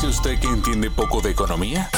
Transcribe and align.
dice 0.00 0.18
usted 0.18 0.40
que 0.40 0.46
entiende 0.46 0.90
poco 0.90 1.20
de 1.20 1.30
economía? 1.30 1.90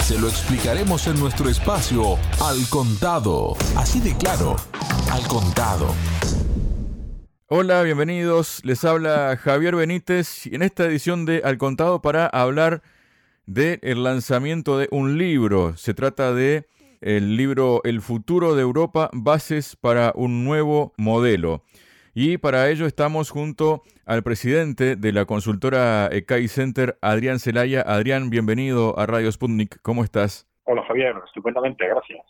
Se 0.00 0.18
lo 0.18 0.28
explicaremos 0.28 1.06
en 1.06 1.18
nuestro 1.18 1.48
espacio 1.48 2.18
Al 2.42 2.68
Contado. 2.68 3.56
Así 3.74 4.00
de 4.00 4.14
claro, 4.18 4.56
Al 5.10 5.26
Contado. 5.28 5.94
Hola, 7.46 7.82
bienvenidos. 7.82 8.60
Les 8.64 8.84
habla 8.84 9.38
Javier 9.42 9.76
Benítez 9.76 10.46
y 10.46 10.56
en 10.56 10.62
esta 10.62 10.84
edición 10.84 11.24
de 11.24 11.40
Al 11.42 11.56
Contado 11.56 12.02
para 12.02 12.26
hablar 12.26 12.82
del 13.46 14.02
lanzamiento 14.04 14.76
de 14.76 14.88
un 14.90 15.16
libro. 15.16 15.74
Se 15.78 15.94
trata 15.94 16.34
de 16.34 16.66
el 17.00 17.38
libro 17.38 17.80
El 17.84 18.02
futuro 18.02 18.56
de 18.56 18.62
Europa, 18.62 19.08
bases 19.14 19.74
para 19.74 20.12
un 20.14 20.44
nuevo 20.44 20.92
modelo. 20.98 21.62
Y 22.14 22.38
para 22.38 22.68
ello 22.70 22.86
estamos 22.86 23.30
junto 23.30 23.82
al 24.06 24.22
presidente 24.22 24.96
de 24.96 25.12
la 25.12 25.24
consultora 25.24 26.08
ECAI 26.10 26.48
Center, 26.48 26.98
Adrián 27.02 27.38
Celaya. 27.38 27.82
Adrián, 27.82 28.30
bienvenido 28.30 28.98
a 28.98 29.06
Radio 29.06 29.30
Sputnik. 29.30 29.80
¿Cómo 29.82 30.04
estás? 30.04 30.48
Hola 30.64 30.82
Javier, 30.86 31.14
estupendamente, 31.26 31.86
gracias. 31.86 32.20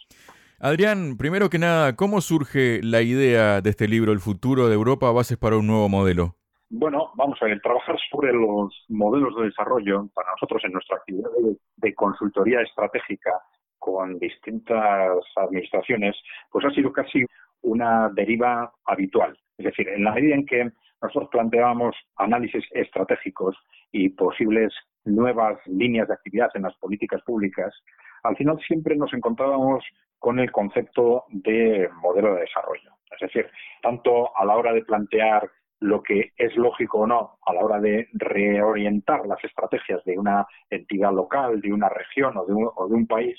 Adrián, 0.60 1.16
primero 1.16 1.50
que 1.50 1.58
nada, 1.58 1.94
¿cómo 1.94 2.20
surge 2.20 2.80
la 2.82 3.00
idea 3.00 3.60
de 3.60 3.70
este 3.70 3.86
libro, 3.86 4.12
El 4.12 4.18
futuro 4.18 4.68
de 4.68 4.74
Europa, 4.74 5.10
bases 5.12 5.38
para 5.38 5.56
un 5.56 5.66
nuevo 5.68 5.88
modelo? 5.88 6.34
Bueno, 6.70 7.12
vamos 7.14 7.38
a 7.40 7.46
ver, 7.46 7.60
trabajar 7.60 7.96
sobre 8.10 8.32
los 8.32 8.84
modelos 8.88 9.34
de 9.36 9.44
desarrollo 9.44 10.08
para 10.14 10.30
nosotros 10.32 10.62
en 10.64 10.72
nuestra 10.72 10.96
actividad 10.96 11.30
de 11.76 11.94
consultoría 11.94 12.60
estratégica 12.60 13.30
con 13.78 14.18
distintas 14.18 15.18
administraciones, 15.36 16.16
pues 16.50 16.64
ha 16.66 16.70
sido 16.70 16.92
casi 16.92 17.24
una 17.62 18.08
deriva 18.10 18.72
habitual. 18.84 19.38
Es 19.56 19.66
decir, 19.66 19.88
en 19.88 20.04
la 20.04 20.12
medida 20.12 20.34
en 20.34 20.46
que 20.46 20.70
nosotros 21.02 21.30
planteábamos 21.30 21.96
análisis 22.16 22.64
estratégicos 22.72 23.56
y 23.92 24.10
posibles 24.10 24.72
nuevas 25.04 25.58
líneas 25.66 26.08
de 26.08 26.14
actividad 26.14 26.50
en 26.54 26.62
las 26.62 26.76
políticas 26.76 27.22
públicas, 27.22 27.74
al 28.22 28.36
final 28.36 28.58
siempre 28.66 28.96
nos 28.96 29.12
encontrábamos 29.12 29.84
con 30.18 30.38
el 30.38 30.50
concepto 30.50 31.24
de 31.28 31.88
modelo 32.02 32.34
de 32.34 32.40
desarrollo. 32.42 32.90
Es 33.12 33.20
decir, 33.20 33.50
tanto 33.82 34.36
a 34.36 34.44
la 34.44 34.56
hora 34.56 34.72
de 34.72 34.84
plantear 34.84 35.48
lo 35.80 36.02
que 36.02 36.32
es 36.36 36.56
lógico 36.56 37.00
o 37.00 37.06
no 37.06 37.38
a 37.46 37.54
la 37.54 37.64
hora 37.64 37.80
de 37.80 38.08
reorientar 38.12 39.26
las 39.26 39.42
estrategias 39.44 40.04
de 40.04 40.18
una 40.18 40.46
entidad 40.70 41.12
local, 41.12 41.60
de 41.60 41.72
una 41.72 41.88
región 41.88 42.36
o 42.36 42.44
de 42.44 42.94
un, 42.94 43.06
país, 43.06 43.38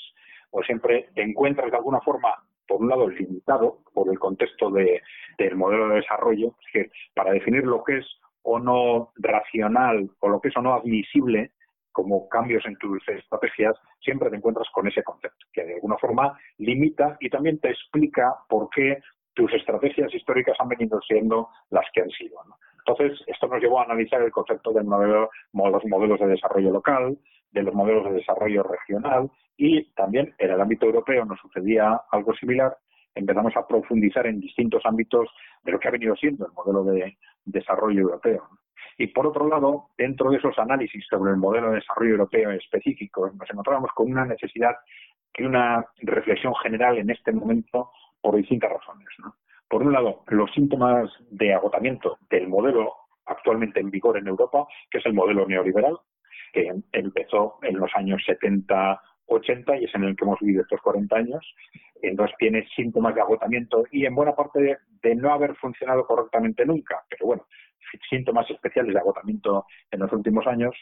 pues 0.50 0.66
siempre 0.66 1.10
te 1.14 1.22
encuentras 1.22 1.70
de 1.70 1.78
alguna 1.78 2.00
forma 2.00 2.34
por 2.70 2.82
un 2.82 2.90
lado, 2.90 3.10
limitado 3.10 3.80
por 3.94 4.08
el 4.10 4.20
contexto 4.20 4.70
de, 4.70 5.02
del 5.40 5.56
modelo 5.56 5.90
de 5.90 5.96
desarrollo, 5.96 6.54
es 6.62 6.72
que 6.72 6.92
para 7.16 7.32
definir 7.32 7.64
lo 7.66 7.84
que 7.84 7.98
es 7.98 8.06
o 8.44 8.60
no 8.60 9.12
racional 9.18 10.10
o 10.20 10.30
lo 10.30 10.40
que 10.40 10.50
es 10.50 10.58
o 10.58 10.62
no 10.62 10.76
admisible 10.76 11.52
como 11.92 12.30
cambios 12.30 12.64
en 12.66 12.78
tus 12.78 13.06
estrategias, 13.10 13.76
siempre 14.00 14.30
te 14.30 14.38
encuentras 14.38 14.70
con 14.72 14.88
ese 14.88 15.04
concepto, 15.04 15.46
que 15.52 15.66
de 15.66 15.74
alguna 15.76 15.98
forma 15.98 16.40
limita 16.60 17.18
y 17.20 17.30
también 17.30 17.60
te 17.60 17.72
explica 17.72 18.36
por 18.48 18.70
qué 18.70 19.00
tus 19.34 19.52
estrategias 19.54 20.14
históricas 20.14 20.56
han 20.60 20.70
venido 20.70 21.02
siendo 21.02 21.50
las 21.72 21.86
que 21.94 22.02
han 22.02 22.10
sido. 22.12 22.38
Entonces, 22.78 23.20
esto 23.28 23.48
nos 23.48 23.62
llevó 23.62 23.80
a 23.80 23.84
analizar 23.84 24.22
el 24.22 24.32
concepto 24.32 24.72
de 24.72 24.84
los 24.84 25.86
modelos 25.86 26.20
de 26.20 26.28
desarrollo 26.28 26.72
local, 26.72 27.18
de 27.52 27.64
los 27.64 27.74
modelos 27.74 28.06
de 28.06 28.14
desarrollo 28.14 28.64
regional 28.64 29.30
y 29.58 29.92
también 29.92 30.34
en 30.38 30.52
el 30.52 30.62
ámbito 30.62 30.86
europeo 30.86 31.26
nos 31.26 31.40
sucedía 31.40 32.02
algo 32.12 32.34
similar. 32.36 32.78
Empezamos 33.16 33.56
a 33.58 33.68
profundizar 33.68 34.28
en 34.28 34.40
distintos 34.40 34.86
ámbitos 34.86 35.30
de 35.64 35.72
lo 35.72 35.80
que 35.80 35.88
ha 35.88 35.92
venido 35.92 36.16
siendo 36.16 36.46
el 36.46 36.54
modelo 36.54 36.84
de 36.84 37.18
desarrollo 37.46 38.02
europeo. 38.02 38.44
Y 38.98 39.08
por 39.08 39.28
otro 39.28 39.48
lado, 39.48 39.88
dentro 39.98 40.30
de 40.30 40.38
esos 40.38 40.58
análisis 40.60 41.06
sobre 41.10 41.32
el 41.32 41.38
modelo 41.38 41.70
de 41.70 41.78
desarrollo 41.78 42.12
europeo 42.12 42.52
específico, 42.52 43.30
nos 43.30 43.50
encontrábamos 43.50 43.92
con 43.94 44.12
una 44.12 44.26
necesidad 44.26 44.76
y 45.38 45.44
una 45.44 45.86
reflexión 46.00 46.54
general 46.56 46.98
en 46.98 47.10
este 47.10 47.32
momento 47.32 47.92
por 48.22 48.36
distintas 48.36 48.72
razones. 48.72 49.08
Por 49.70 49.84
un 49.84 49.94
lado, 49.94 50.24
los 50.28 50.52
síntomas 50.52 51.10
de 51.32 51.54
agotamiento 51.54 52.18
del 52.30 52.48
modelo 52.48 52.94
actualmente 53.26 53.80
en 53.80 53.90
vigor 53.90 54.18
en 54.18 54.28
Europa, 54.28 54.68
que 54.90 54.98
es 54.98 55.06
el 55.06 55.14
modelo 55.14 55.48
neoliberal, 55.48 55.98
que 56.54 56.72
empezó 56.92 57.60
en 57.62 57.78
los 57.78 57.92
años 57.96 58.22
70, 58.26 59.02
80 59.30 59.78
y 59.78 59.86
es 59.86 59.96
en 59.96 60.04
el 60.04 60.16
que 60.16 60.26
hemos 60.26 60.40
vivido 60.40 60.64
estos 60.64 60.82
40 60.82 61.16
años. 61.16 61.56
Entonces 62.02 62.36
tiene 62.38 62.68
síntomas 62.76 63.16
de 63.16 63.22
agotamiento 63.22 63.84
y 63.92 64.06
en 64.06 64.16
buena 64.16 64.36
parte 64.36 64.78
de, 65.02 65.16
no 65.16 65.34
haber 65.34 65.56
funcionado 65.56 66.06
correctamente 66.06 66.66
nunca, 66.66 67.04
pero 67.10 67.28
bueno, 67.28 67.46
síntomas 68.10 68.50
especiales 68.50 68.94
de 68.94 69.00
agotamiento 69.00 69.66
en 69.92 70.00
los 70.00 70.12
últimos 70.12 70.46
años. 70.48 70.76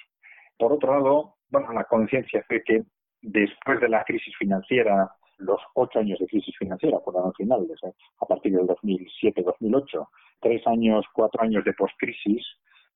Por 0.58 0.74
otro 0.74 0.94
lado, 0.94 1.36
bueno, 1.50 1.72
la 1.74 1.86
conciencia 1.86 2.44
de 2.50 2.64
que 2.64 2.84
después 3.22 3.80
de 3.80 3.90
la 3.90 4.04
crisis 4.04 4.36
financiera, 4.38 5.10
los 5.38 5.62
ocho 5.76 6.00
años 6.00 6.20
de 6.20 6.28
crisis 6.28 6.56
financiera 6.58 7.00
fueron 7.04 7.34
finales, 7.34 7.80
a 8.20 8.26
partir 8.26 8.54
del 8.54 8.68
2007-2008, 8.68 10.08
tres 10.42 10.66
años, 10.68 11.06
cuatro 11.14 11.42
años 11.44 11.64
de 11.64 11.74
postcrisis, 11.74 12.46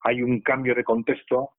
hay 0.01 0.21
un 0.21 0.41
cambio 0.41 0.73
de 0.73 0.83
contexto 0.83 1.51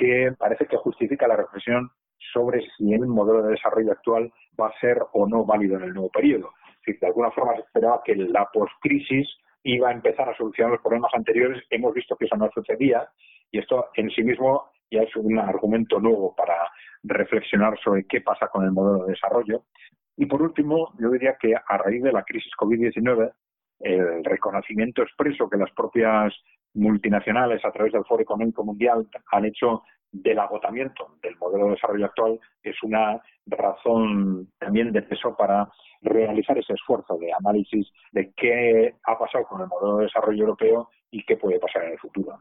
que 0.00 0.32
parece 0.38 0.66
que 0.66 0.78
justifica 0.78 1.28
la 1.28 1.36
reflexión 1.36 1.90
sobre 2.32 2.62
si 2.76 2.94
el 2.94 3.06
modelo 3.06 3.42
de 3.42 3.52
desarrollo 3.52 3.92
actual 3.92 4.32
va 4.58 4.68
a 4.68 4.80
ser 4.80 4.98
o 5.12 5.28
no 5.28 5.44
válido 5.44 5.76
en 5.76 5.84
el 5.84 5.92
nuevo 5.92 6.10
periodo. 6.10 6.50
De 6.86 7.06
alguna 7.06 7.30
forma 7.30 7.54
se 7.54 7.60
esperaba 7.60 8.00
que 8.02 8.16
la 8.16 8.48
postcrisis 8.50 9.28
iba 9.62 9.90
a 9.90 9.92
empezar 9.92 10.28
a 10.28 10.36
solucionar 10.36 10.72
los 10.72 10.80
problemas 10.80 11.12
anteriores, 11.14 11.62
hemos 11.68 11.92
visto 11.92 12.16
que 12.16 12.24
eso 12.24 12.36
no 12.36 12.50
sucedía 12.52 13.06
y 13.50 13.58
esto 13.58 13.88
en 13.94 14.10
sí 14.10 14.22
mismo 14.22 14.70
ya 14.90 15.02
es 15.02 15.14
un 15.14 15.38
argumento 15.38 16.00
nuevo 16.00 16.34
para 16.34 16.54
reflexionar 17.02 17.78
sobre 17.84 18.06
qué 18.06 18.22
pasa 18.22 18.48
con 18.48 18.64
el 18.64 18.72
modelo 18.72 19.04
de 19.04 19.12
desarrollo. 19.12 19.64
Y 20.16 20.26
por 20.26 20.42
último, 20.42 20.94
yo 20.98 21.10
diría 21.10 21.36
que 21.38 21.54
a 21.54 21.76
raíz 21.76 22.02
de 22.02 22.12
la 22.12 22.24
crisis 22.24 22.52
COVID-19, 22.58 23.32
el 23.80 24.24
reconocimiento 24.24 25.02
expreso 25.02 25.48
que 25.48 25.58
las 25.58 25.70
propias 25.72 26.34
multinacionales 26.74 27.64
a 27.64 27.72
través 27.72 27.92
del 27.92 28.04
Foro 28.04 28.22
Económico 28.22 28.64
Mundial 28.64 29.06
han 29.32 29.44
hecho 29.44 29.82
del 30.12 30.38
agotamiento 30.38 31.16
del 31.22 31.36
modelo 31.36 31.66
de 31.66 31.70
desarrollo 31.72 32.06
actual 32.06 32.40
es 32.62 32.76
una 32.82 33.20
razón 33.46 34.48
también 34.58 34.92
de 34.92 35.02
peso 35.02 35.36
para 35.36 35.68
realizar 36.02 36.56
ese 36.58 36.72
esfuerzo 36.72 37.16
de 37.18 37.32
análisis 37.32 37.86
de 38.12 38.32
qué 38.36 38.94
ha 39.04 39.18
pasado 39.18 39.44
con 39.44 39.60
el 39.60 39.68
modelo 39.68 39.98
de 39.98 40.04
desarrollo 40.04 40.40
europeo 40.42 40.88
y 41.10 41.24
qué 41.24 41.36
puede 41.36 41.58
pasar 41.58 41.84
en 41.84 41.92
el 41.92 41.98
futuro. 41.98 42.38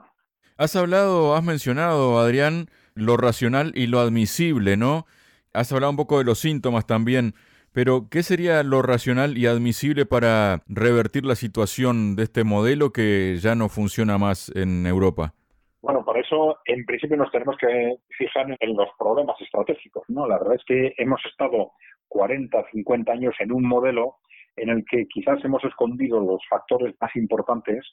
Has 0.57 0.75
hablado, 0.75 1.35
has 1.35 1.43
mencionado, 1.43 2.19
Adrián, 2.19 2.67
lo 2.93 3.17
racional 3.17 3.71
y 3.75 3.87
lo 3.87 3.99
admisible, 3.99 4.77
¿no? 4.77 5.05
Has 5.53 5.71
hablado 5.71 5.91
un 5.91 5.97
poco 5.97 6.19
de 6.19 6.25
los 6.25 6.39
síntomas 6.39 6.85
también. 6.85 7.33
Pero, 7.71 8.07
¿qué 8.09 8.23
sería 8.23 8.63
lo 8.63 8.81
racional 8.81 9.37
y 9.37 9.45
admisible 9.45 10.05
para 10.05 10.63
revertir 10.67 11.25
la 11.25 11.35
situación 11.35 12.15
de 12.15 12.23
este 12.23 12.43
modelo 12.43 12.91
que 12.91 13.37
ya 13.37 13.55
no 13.55 13.69
funciona 13.69 14.17
más 14.17 14.51
en 14.55 14.87
Europa? 14.87 15.33
Bueno, 15.81 16.03
por 16.03 16.17
eso 16.17 16.57
en 16.65 16.85
principio 16.85 17.15
nos 17.15 17.31
tenemos 17.31 17.55
que 17.57 17.95
fijar 18.17 18.57
en 18.59 18.75
los 18.75 18.89
problemas 18.97 19.39
estratégicos, 19.39 20.03
¿no? 20.09 20.27
La 20.27 20.37
verdad 20.37 20.55
es 20.55 20.63
que 20.65 20.93
hemos 20.97 21.21
estado 21.25 21.71
40, 22.09 22.65
50 22.71 23.11
años 23.11 23.35
en 23.39 23.51
un 23.51 23.65
modelo 23.65 24.17
en 24.57 24.69
el 24.69 24.83
que 24.85 25.07
quizás 25.07 25.43
hemos 25.45 25.63
escondido 25.63 26.19
los 26.19 26.41
factores 26.49 26.93
más 26.99 27.15
importantes, 27.15 27.85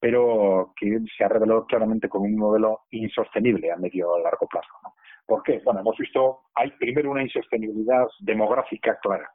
pero 0.00 0.72
que 0.76 0.98
se 1.16 1.24
ha 1.24 1.28
revelado 1.28 1.66
claramente 1.66 2.08
como 2.08 2.24
un 2.24 2.36
modelo 2.36 2.80
insostenible 2.90 3.70
a 3.70 3.76
medio 3.76 4.10
o 4.10 4.18
largo 4.20 4.46
plazo. 4.46 4.68
¿Por 5.26 5.42
qué? 5.42 5.60
Bueno, 5.64 5.80
hemos 5.80 5.96
visto, 5.96 6.40
hay 6.54 6.70
primero 6.72 7.10
una 7.10 7.22
insostenibilidad 7.22 8.06
demográfica 8.20 8.98
clara. 9.00 9.30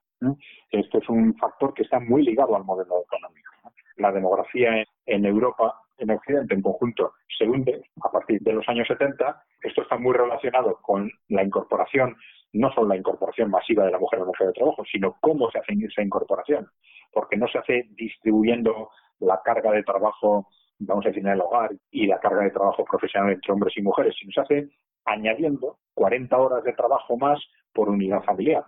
Esto 0.72 0.98
es 0.98 1.10
un 1.10 1.36
factor 1.38 1.74
que 1.74 1.84
está 1.84 2.00
muy 2.00 2.24
ligado 2.24 2.56
al 2.56 2.66
modelo 2.66 3.02
económico. 3.02 3.52
La 3.98 4.12
demografía 4.12 4.84
en, 5.06 5.26
Europa, 5.26 5.76
en 5.98 6.12
Occidente 6.12 6.54
en 6.54 6.62
conjunto, 6.62 7.14
se 7.38 7.46
a 7.46 8.12
partir 8.12 8.42
de 8.42 8.54
los 8.54 8.68
años 8.68 8.88
70. 8.88 9.44
Esto 9.62 9.82
está 9.82 9.98
muy 9.98 10.14
relacionado 10.14 10.78
con 10.82 11.10
la 11.30 11.44
incorporación, 11.44 12.16
no 12.54 12.72
solo 12.74 12.90
la 12.90 12.98
incorporación 12.98 13.50
masiva 13.50 13.86
de 13.86 13.92
la 13.92 14.00
mujer 14.00 14.20
al 14.20 14.28
mercado 14.28 14.50
de 14.50 14.60
trabajo, 14.60 14.84
sino 14.92 15.18
cómo 15.22 15.50
se 15.52 15.60
hace 15.60 15.74
esa 15.74 16.02
incorporación. 16.02 16.68
Porque 17.12 17.38
no 17.38 17.48
se 17.48 17.58
hace 17.58 17.88
distribuyendo 17.92 18.90
la 19.20 19.42
carga 19.44 19.72
de 19.72 19.84
trabajo 19.84 20.48
vamos 20.80 21.06
a 21.06 21.10
decir, 21.10 21.26
en 21.26 21.34
el 21.34 21.42
hogar 21.42 21.72
y 21.92 22.08
la 22.08 22.20
carga 22.20 22.44
de 22.44 22.52
trabajo 22.52 22.86
profesional 22.86 23.34
entre 23.34 23.52
hombres 23.52 23.76
y 23.78 23.82
mujeres, 23.82 24.16
sino 24.18 24.32
se 24.32 24.42
hace 24.42 24.70
añadiendo 25.10 25.78
40 25.96 26.38
horas 26.38 26.64
de 26.64 26.74
trabajo 26.74 27.18
más 27.18 27.40
por 27.74 27.90
unidad 27.90 28.24
familiar. 28.24 28.64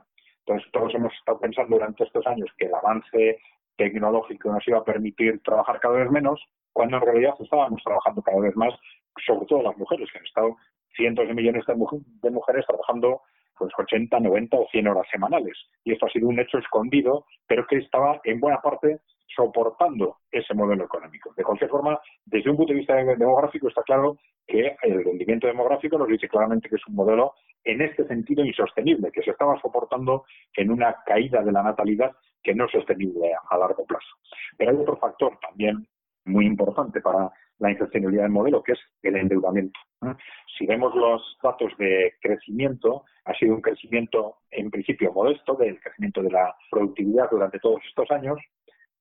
Entonces, 0.46 0.70
todos 0.72 0.94
hemos 0.96 1.14
estado 1.14 1.40
pensando 1.40 1.76
durante 1.76 2.04
estos 2.04 2.26
años 2.28 2.50
que 2.58 2.66
el 2.66 2.74
avance 2.74 3.40
tecnológico 3.78 4.52
nos 4.52 4.68
iba 4.68 4.80
a 4.80 4.84
permitir 4.84 5.42
trabajar 5.44 5.80
cada 5.80 5.96
vez 5.96 6.12
menos, 6.12 6.42
cuando 6.74 6.98
en 6.98 7.04
realidad 7.04 7.34
estábamos 7.40 7.82
trabajando 7.84 8.22
cada 8.22 8.40
vez 8.40 8.56
más, 8.56 8.74
sobre 9.26 9.46
todo 9.46 9.64
las 9.64 9.78
mujeres, 9.78 10.10
que 10.12 10.20
han 10.20 10.26
estado 10.26 10.58
cientos 10.96 11.28
de 11.28 11.34
millones 11.34 11.64
de, 11.66 12.30
mujeres 12.32 12.66
trabajando 12.66 13.22
pues 13.58 13.72
80, 13.78 14.20
90 14.20 14.58
o 14.58 14.68
100 14.72 14.88
horas 14.88 15.08
semanales. 15.12 15.56
Y 15.84 15.94
esto 15.94 16.08
ha 16.08 16.10
sido 16.10 16.28
un 16.28 16.40
hecho 16.40 16.58
escondido, 16.58 17.26
pero 17.48 17.66
que 17.68 17.78
estaba 17.78 18.20
en 18.24 18.40
buena 18.40 18.60
parte 18.62 19.00
soportando 19.36 20.18
ese 20.32 20.54
modelo 20.54 20.86
económico. 20.86 21.34
De 21.36 21.44
cualquier 21.44 21.70
forma, 21.70 22.00
desde 22.26 22.50
un 22.50 22.58
punto 22.58 22.74
de 22.74 22.80
vista 22.80 22.96
demográfico 22.96 23.68
está 23.68 23.84
claro 23.84 24.18
que 24.48 24.76
el 24.82 25.04
rendimiento 25.04 25.48
demográfico 25.48 25.98
nos 25.98 26.08
dice 26.08 26.28
claramente 26.28 26.70
que 26.70 26.76
es 26.76 26.88
un 26.88 26.96
modelo 26.96 27.34
en 27.64 27.82
este 27.82 28.06
sentido 28.08 28.44
insostenible, 28.44 29.12
que 29.12 29.22
se 29.22 29.32
estaba 29.32 29.60
soportando 29.62 30.26
en 30.56 30.72
una 30.72 30.96
caída 31.06 31.42
de 31.42 31.52
la 31.52 31.64
natalidad 31.64 32.12
que 32.44 32.56
no 32.56 32.66
es 32.66 32.72
sostenible 32.72 33.32
a 33.50 33.58
largo 33.58 33.86
plazo. 33.86 34.10
Pero 34.58 34.72
hay 34.72 34.78
otro 34.78 34.98
factor 34.98 35.38
también 35.40 35.88
muy 36.26 36.46
importante 36.46 37.02
para 37.02 37.32
la 37.60 37.72
insostenibilidad 37.72 38.24
del 38.24 38.32
modelo, 38.32 38.64
que 38.64 38.74
es 38.74 38.80
el 39.04 39.16
endeudamiento. 39.16 39.80
Si 40.58 40.66
vemos 40.66 40.96
los 40.96 41.38
datos 41.44 41.72
de 41.78 42.14
crecimiento, 42.20 43.04
ha 43.26 43.34
sido 43.36 43.54
un 43.54 43.62
crecimiento 43.62 44.38
en 44.50 44.72
principio 44.72 45.14
modesto, 45.14 45.54
del 45.54 45.80
crecimiento 45.80 46.24
de 46.24 46.32
la 46.32 46.56
productividad 46.72 47.30
durante 47.30 47.60
todos 47.60 47.82
estos 47.88 48.10
años, 48.10 48.40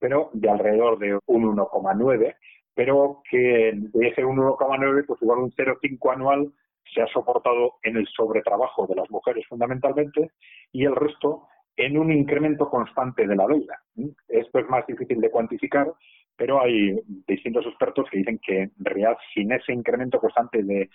pero 0.00 0.30
de 0.32 0.50
alrededor 0.50 0.98
de 0.98 1.18
un 1.26 1.56
1,9, 1.56 2.34
pero 2.74 3.22
que 3.30 3.72
de 3.74 4.08
ese 4.08 4.24
1,9, 4.24 5.04
pues 5.06 5.22
igual 5.22 5.38
un 5.40 5.52
0,5 5.52 6.12
anual 6.12 6.52
se 6.92 7.02
ha 7.02 7.06
soportado 7.08 7.74
en 7.82 7.96
el 7.96 8.06
sobretrabajo 8.08 8.86
de 8.86 8.96
las 8.96 9.10
mujeres 9.10 9.46
fundamentalmente 9.48 10.32
y 10.72 10.84
el 10.84 10.96
resto 10.96 11.46
en 11.76 11.96
un 11.96 12.12
incremento 12.12 12.68
constante 12.68 13.26
de 13.26 13.36
la 13.36 13.46
deuda. 13.46 13.80
Esto 14.28 14.58
es 14.58 14.68
más 14.68 14.86
difícil 14.86 15.20
de 15.20 15.30
cuantificar, 15.30 15.92
pero 16.36 16.60
hay 16.60 16.98
distintos 17.26 17.66
expertos 17.66 18.06
que 18.10 18.18
dicen 18.18 18.40
que 18.42 18.62
en 18.62 18.72
realidad 18.78 19.16
sin 19.34 19.52
ese 19.52 19.72
incremento 19.72 20.18
constante 20.18 20.62
de, 20.62 20.88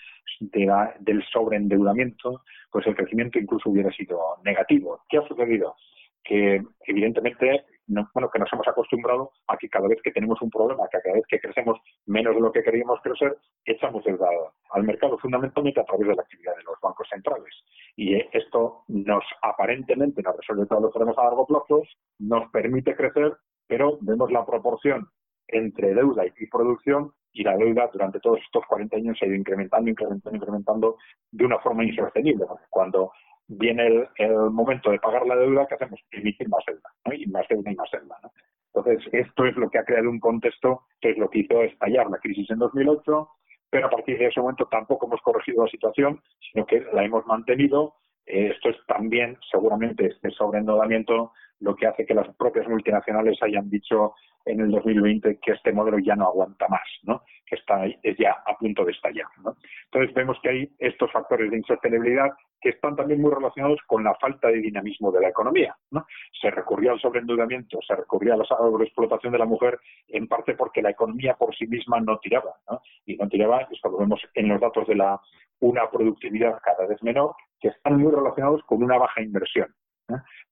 del 1.00 1.24
sobreendeudamiento, 1.32 2.42
pues 2.72 2.86
el 2.88 2.96
crecimiento 2.96 3.40
incluso 3.40 3.70
hubiera 3.70 3.92
sido 3.92 4.20
negativo. 4.44 5.02
¿Qué 5.08 5.18
ha 5.18 5.28
sucedido? 5.28 5.76
Que 6.24 6.62
evidentemente 6.88 7.64
bueno, 7.88 8.30
que 8.32 8.40
nos 8.40 8.52
hemos 8.52 8.68
acostumbrado 8.68 9.32
a 9.48 9.58
que 9.58 9.70
cada 9.70 9.88
vez 9.88 10.00
que 10.04 10.12
tenemos 10.12 10.42
un 10.42 10.50
problema, 10.50 10.88
que 10.92 11.00
cada 11.02 11.16
vez 11.16 11.26
que 11.28 11.40
crecemos 11.40 11.80
menos 12.06 12.36
de 12.36 12.42
lo 12.42 12.52
que 12.52 12.64
queríamos 12.64 13.00
crecer, 13.02 13.38
echamos 13.66 14.04
deuda 14.04 14.28
al 14.72 14.84
mercado 14.84 15.18
fundamentalmente 15.18 15.80
a 15.80 15.86
través 15.86 16.08
de 16.08 16.16
la 16.16 16.22
actividad 16.22 16.56
de 16.56 16.64
los 16.64 16.80
bancos 16.82 17.08
centrales. 17.10 17.54
Y 17.96 18.16
esto 18.36 18.84
nos 18.88 19.24
aparentemente 19.42 20.22
nos 20.22 20.36
resuelve 20.38 20.66
todos 20.66 20.84
los 20.84 20.92
problemas 20.92 21.18
a 21.18 21.24
largo 21.24 21.46
plazo, 21.46 21.84
nos 22.20 22.50
permite 22.52 22.96
crecer, 22.96 23.38
pero 23.68 23.98
vemos 24.02 24.32
la 24.32 24.46
proporción 24.46 25.08
entre 25.48 25.94
deuda 25.94 26.24
y 26.26 26.48
producción 26.48 27.12
y 27.36 27.44
la 27.44 27.58
deuda 27.58 27.90
durante 27.92 28.20
todos 28.20 28.40
estos 28.40 28.66
40 28.66 28.96
años 28.96 29.18
se 29.20 29.26
ha 29.26 29.28
ido 29.28 29.38
incrementando, 29.38 29.90
incrementando, 29.90 30.38
incrementando 30.38 30.98
de 31.32 31.46
una 31.46 31.60
forma 31.60 31.84
insostenible. 31.84 32.46
Cuando 32.70 33.12
viene 33.48 34.08
el, 34.18 34.36
momento 34.52 34.90
de 34.90 35.00
pagar 35.00 35.26
la 35.28 35.36
deuda, 35.36 35.68
¿qué 35.68 35.76
hacemos? 35.76 36.00
Emitir 36.12 36.48
más 36.50 36.64
deuda, 36.66 36.90
y 37.14 37.26
más 37.28 37.48
deuda 37.48 37.72
y 37.72 37.76
más 37.76 37.90
deuda. 37.92 38.18
¿no? 38.24 38.32
Entonces, 38.74 39.08
esto 39.14 39.46
es 39.46 39.56
lo 39.56 39.70
que 39.70 39.80
ha 39.80 39.86
creado 39.86 40.10
un 40.10 40.20
contexto 40.20 40.84
que 41.00 41.12
es 41.12 41.18
lo 41.18 41.30
que 41.30 41.40
hizo 41.40 41.62
estallar 41.62 42.10
la 42.10 42.18
crisis 42.18 42.50
en 42.50 42.60
2008, 42.60 43.30
pero 43.70 43.88
a 43.88 43.90
partir 43.90 44.18
de 44.18 44.28
ese 44.28 44.40
momento 44.40 44.68
tampoco 44.68 45.08
hemos 45.08 45.22
corregido 45.22 45.66
la 45.66 45.72
situación, 45.72 46.22
sino 46.52 46.66
que 46.66 46.86
la 46.94 47.04
hemos 47.04 47.26
mantenido. 47.26 47.96
Eh, 48.26 48.52
esto 48.54 48.70
es 48.70 48.78
también, 48.88 49.38
seguramente, 49.52 50.08
este 50.08 50.32
sobreendeudamiento 50.32 51.32
lo 51.60 51.76
que 51.76 51.88
hace 51.88 52.06
que 52.06 52.14
las 52.14 52.28
propias 52.36 52.68
multinacionales 52.68 53.42
hayan 53.42 53.70
dicho 53.70 54.14
en 54.46 54.62
el 54.62 54.72
2020 54.72 55.40
que 55.40 55.54
este 55.54 55.74
modelo 55.74 55.98
ya 56.00 56.16
no 56.16 56.28
aguanta 56.28 56.68
más, 56.68 56.88
¿no? 57.04 57.24
que 57.46 57.56
está 57.56 57.86
es 57.86 58.18
ya 58.18 58.32
a 58.46 58.58
punto 58.58 58.86
de 58.86 58.92
estallar. 58.92 59.28
¿no? 59.44 59.56
Entonces 59.86 60.14
vemos 60.14 60.38
que 60.42 60.50
hay 60.50 60.76
estos 60.80 61.12
factores 61.12 61.50
de 61.50 61.58
insostenibilidad 61.58 62.30
que 62.62 62.70
están 62.70 62.96
también 62.96 63.22
muy 63.22 63.32
relacionados 63.32 63.80
con 63.88 64.04
la 64.04 64.16
falta 64.16 64.48
de 64.48 64.58
dinamismo 64.58 65.12
de 65.12 65.22
la 65.22 65.30
economía. 65.30 65.76
¿no? 65.92 66.06
Se 66.40 66.52
recurrió 66.52 66.92
al 66.92 67.00
sobreendeudamiento, 67.00 67.80
se 67.88 67.96
recurrió 67.96 68.34
a 68.34 68.38
la 68.38 68.46
sobreexplotación 68.46 69.34
de 69.34 69.40
la 69.40 69.46
mujer, 69.46 69.80
en 70.08 70.28
parte 70.28 70.56
porque 70.56 70.82
la 70.82 70.92
economía 70.92 71.36
por 71.36 71.56
sí 71.56 71.68
misma 71.68 72.00
no 72.00 72.18
tiraba. 72.20 72.56
¿no? 72.70 72.82
Y 73.06 73.16
no 73.18 73.28
tiraba, 73.28 73.68
esto 73.72 73.90
lo 73.90 73.98
vemos 73.98 74.22
en 74.34 74.50
los 74.50 74.60
datos 74.60 74.88
de 74.88 74.96
la 74.96 75.20
una 75.60 75.90
productividad 75.90 76.60
cada 76.64 76.86
vez 76.86 77.02
menor, 77.02 77.34
que 77.60 77.70
están 77.70 77.98
muy 77.98 78.12
relacionados 78.12 78.62
con 78.64 78.84
una 78.84 78.98
baja 78.98 79.22
inversión. 79.22 79.74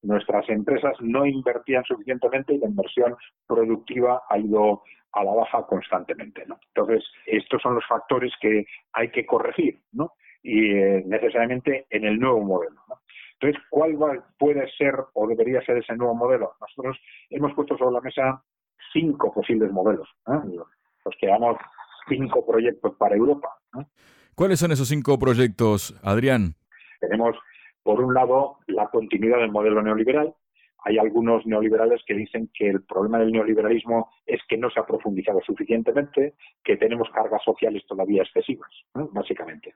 Nuestras 0.02 0.50
empresas 0.50 0.94
no 1.00 1.26
invertían 1.26 1.84
suficientemente 1.86 2.54
y 2.54 2.58
la 2.58 2.68
inversión 2.68 3.16
productiva 3.48 4.24
ha 4.30 4.38
ido 4.38 4.84
a 5.14 5.24
la 5.24 5.32
baja 5.34 5.66
constantemente. 5.68 6.44
¿no? 6.48 6.60
Entonces, 6.74 7.04
estos 7.26 7.62
son 7.62 7.76
los 7.76 7.86
factores 7.88 8.34
que 8.42 8.66
hay 8.94 9.12
que 9.12 9.26
corregir, 9.26 9.80
¿no? 9.92 10.14
Y 10.42 10.74
eh, 10.74 11.04
necesariamente 11.06 11.86
en 11.90 12.06
el 12.06 12.20
nuevo 12.20 12.42
modelo. 12.42 12.82
¿no? 12.90 13.00
Entonces, 13.40 13.62
¿cuál 13.70 14.24
puede 14.38 14.70
ser 14.78 14.96
o 15.14 15.28
debería 15.28 15.62
ser 15.62 15.78
ese 15.78 15.96
nuevo 15.96 16.16
modelo? 16.16 16.54
Nosotros 16.60 16.98
hemos 17.30 17.54
puesto 17.54 17.78
sobre 17.78 17.94
la 17.94 18.02
mesa 18.02 18.44
cinco 18.92 19.34
posibles 19.34 19.72
modelos. 19.72 20.10
Los 20.26 21.16
que 21.20 21.28
llamamos 21.28 21.58
cinco 22.08 22.46
proyectos 22.46 22.96
para 22.96 23.16
Europa. 23.16 23.50
¿Cuáles 24.36 24.60
son 24.60 24.72
esos 24.72 24.88
cinco 24.88 25.20
proyectos, 25.20 26.00
Adrián? 26.04 26.56
Tenemos 27.00 27.36
por 27.84 28.02
un 28.02 28.14
lado, 28.14 28.58
la 28.68 28.88
continuidad 28.88 29.40
del 29.40 29.52
modelo 29.52 29.82
neoliberal. 29.82 30.34
Hay 30.86 30.98
algunos 30.98 31.46
neoliberales 31.46 32.02
que 32.06 32.14
dicen 32.14 32.50
que 32.54 32.70
el 32.70 32.84
problema 32.84 33.20
del 33.20 33.32
neoliberalismo 33.32 34.10
es 34.26 34.42
que 34.50 34.58
no 34.58 34.70
se 34.70 34.80
ha 34.80 34.86
profundizado 34.86 35.40
suficientemente, 35.42 36.34
que 36.64 36.76
tenemos 36.76 37.10
cargas 37.12 37.42
sociales 37.44 37.84
todavía 37.88 38.24
excesivas, 38.24 38.70
básicamente. 38.94 39.74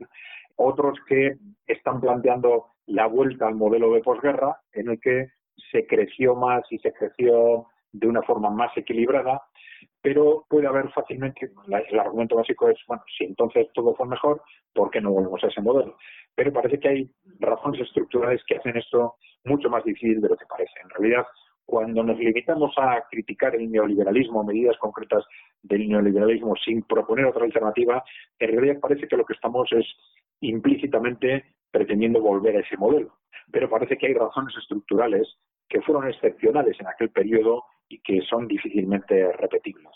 Otros 0.58 0.98
que 1.08 1.38
están 1.66 2.02
planteando 2.02 2.68
la 2.88 3.08
vuelta 3.08 3.48
al 3.48 3.56
modelo 3.56 3.94
de 3.94 4.02
posguerra, 4.02 4.60
en 4.74 4.90
el 4.90 5.00
que 5.00 5.30
se 5.72 5.86
creció 5.88 6.36
más 6.36 6.64
y 6.72 6.78
se 6.80 6.94
creció 6.94 7.68
de 7.92 8.08
una 8.08 8.22
forma 8.24 8.50
más 8.50 8.76
equilibrada, 8.76 9.42
pero 10.08 10.46
puede 10.48 10.68
haber 10.68 10.90
fácilmente, 10.94 11.52
el 11.90 12.00
argumento 12.00 12.38
básico 12.38 12.70
es, 12.70 12.80
bueno, 12.88 13.04
si 13.18 13.26
entonces 13.26 13.68
todo 13.74 13.94
fue 13.94 14.08
mejor, 14.08 14.42
¿por 14.74 14.90
qué 14.90 15.02
no 15.02 15.12
volvemos 15.12 15.44
a 15.44 15.48
ese 15.48 15.60
modelo? 15.60 15.98
pero 16.38 16.54
parece 16.54 16.80
que 16.80 16.88
hay 16.88 17.10
razones 17.40 17.82
estructurales 17.82 18.44
que 18.46 18.58
hacen 18.58 18.78
esto 18.78 19.16
mucho 19.44 19.72
más 19.72 19.84
difícil 19.84 20.22
de 20.22 20.30
lo 20.30 20.38
que 20.38 20.46
parece. 20.46 20.72
En 20.84 20.90
realidad, 20.92 21.26
cuando 21.66 22.04
nos 22.04 22.20
limitamos 22.20 22.76
a 22.78 23.04
criticar 23.10 23.56
el 23.56 23.72
neoliberalismo, 23.72 24.44
medidas 24.44 24.78
concretas 24.78 25.26
del 25.64 25.90
neoliberalismo 25.90 26.56
sin 26.64 26.84
proponer 26.84 27.26
otra 27.26 27.44
alternativa, 27.44 28.04
en 28.38 28.52
realidad 28.52 28.80
parece 28.80 29.08
que 29.08 29.18
lo 29.18 29.26
que 29.26 29.34
estamos 29.34 29.68
es 29.72 29.88
implícitamente 30.42 31.56
pretendiendo 31.72 32.22
volver 32.22 32.58
a 32.58 32.60
ese 32.60 32.78
modelo. 32.78 33.18
Pero 33.52 33.68
parece 33.68 33.98
que 33.98 34.06
hay 34.06 34.14
razones 34.14 34.56
estructurales 34.62 35.28
que 35.68 35.82
fueron 35.82 36.08
excepcionales 36.08 36.80
en 36.80 36.86
aquel 36.86 37.10
periodo 37.10 37.64
y 37.90 38.00
que 38.00 38.22
son 38.22 38.48
difícilmente 38.48 39.32
repetibles. 39.34 39.92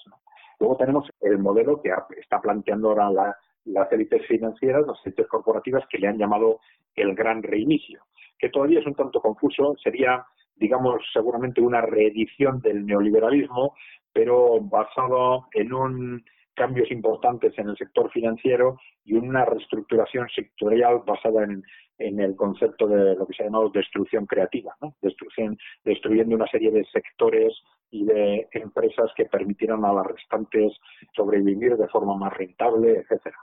Luego 0.59 0.77
tenemos 0.77 1.09
el 1.21 1.39
modelo 1.39 1.81
que 1.81 1.91
está 2.19 2.39
planteando 2.39 2.89
ahora 2.89 3.09
la 3.09 3.37
las 3.65 3.91
élites 3.91 4.25
financieras, 4.27 4.85
las 4.87 5.05
élites 5.05 5.27
corporativas, 5.27 5.85
que 5.89 5.99
le 5.99 6.07
han 6.07 6.17
llamado 6.17 6.59
el 6.95 7.15
gran 7.15 7.43
reinicio, 7.43 8.01
que 8.37 8.49
todavía 8.49 8.79
es 8.79 8.85
un 8.85 8.95
tanto 8.95 9.21
confuso, 9.21 9.75
sería, 9.81 10.25
digamos, 10.55 11.01
seguramente 11.13 11.61
una 11.61 11.81
reedición 11.81 12.59
del 12.61 12.85
neoliberalismo, 12.85 13.75
pero 14.11 14.59
basado 14.61 15.47
en 15.53 15.73
un 15.73 16.23
cambios 16.53 16.91
importantes 16.91 17.57
en 17.57 17.69
el 17.69 17.77
sector 17.77 18.11
financiero 18.11 18.77
y 19.05 19.13
una 19.13 19.45
reestructuración 19.45 20.27
sectorial 20.35 21.01
basada 21.05 21.45
en, 21.45 21.63
en 21.97 22.19
el 22.19 22.35
concepto 22.35 22.87
de 22.87 23.15
lo 23.15 23.25
que 23.25 23.33
se 23.33 23.43
ha 23.43 23.45
llamado 23.45 23.69
destrucción 23.69 24.25
creativa, 24.25 24.75
destrucción, 25.01 25.57
destruyendo 25.85 26.35
una 26.35 26.47
serie 26.47 26.69
de 26.69 26.83
sectores 26.85 27.53
y 27.91 28.05
de 28.05 28.47
empresas 28.51 29.11
que 29.15 29.25
permitieron 29.25 29.85
a 29.85 29.93
las 29.93 30.07
restantes 30.07 30.73
sobrevivir 31.13 31.77
de 31.77 31.87
forma 31.89 32.15
más 32.15 32.33
rentable, 32.33 32.99
etcétera. 32.99 33.37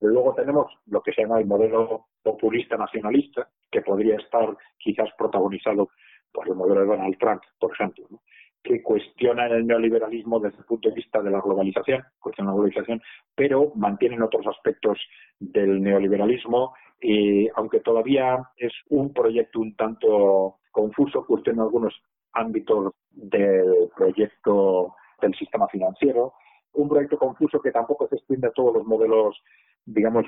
Luego 0.00 0.34
tenemos 0.34 0.66
lo 0.86 1.00
que 1.00 1.12
se 1.12 1.22
llama 1.22 1.38
el 1.38 1.46
modelo 1.46 2.06
populista 2.22 2.76
nacionalista, 2.76 3.48
que 3.70 3.82
podría 3.82 4.16
estar 4.16 4.56
quizás 4.76 5.08
protagonizado 5.16 5.90
por 6.32 6.48
el 6.48 6.56
modelo 6.56 6.80
de 6.80 6.86
Donald 6.86 7.16
Trump, 7.18 7.42
por 7.60 7.72
ejemplo, 7.72 8.08
que 8.62 8.82
cuestiona 8.82 9.46
el 9.46 9.66
neoliberalismo 9.66 10.40
desde 10.40 10.58
el 10.58 10.64
punto 10.64 10.88
de 10.88 10.94
vista 10.94 11.22
de 11.22 11.30
la 11.30 11.40
globalización, 11.40 12.02
cuestiona 12.18 12.50
la 12.50 12.54
globalización, 12.54 13.00
pero 13.34 13.72
mantienen 13.76 14.22
otros 14.22 14.46
aspectos 14.46 14.98
del 15.38 15.80
neoliberalismo 15.82 16.74
y 17.00 17.48
aunque 17.56 17.80
todavía 17.80 18.42
es 18.56 18.72
un 18.90 19.12
proyecto 19.12 19.60
un 19.60 19.74
tanto 19.74 20.58
confuso, 20.70 21.26
cuestiona 21.26 21.62
algunos 21.62 21.94
ámbitos 22.32 22.92
del 23.10 23.90
proyecto 23.96 24.94
del 25.20 25.34
sistema 25.34 25.68
financiero, 25.68 26.34
un 26.74 26.88
proyecto 26.88 27.18
confuso 27.18 27.60
que 27.60 27.70
tampoco 27.70 28.08
se 28.08 28.16
extiende 28.16 28.48
a 28.48 28.52
todos 28.52 28.74
los 28.74 28.86
modelos 28.86 29.42
digamos, 29.84 30.26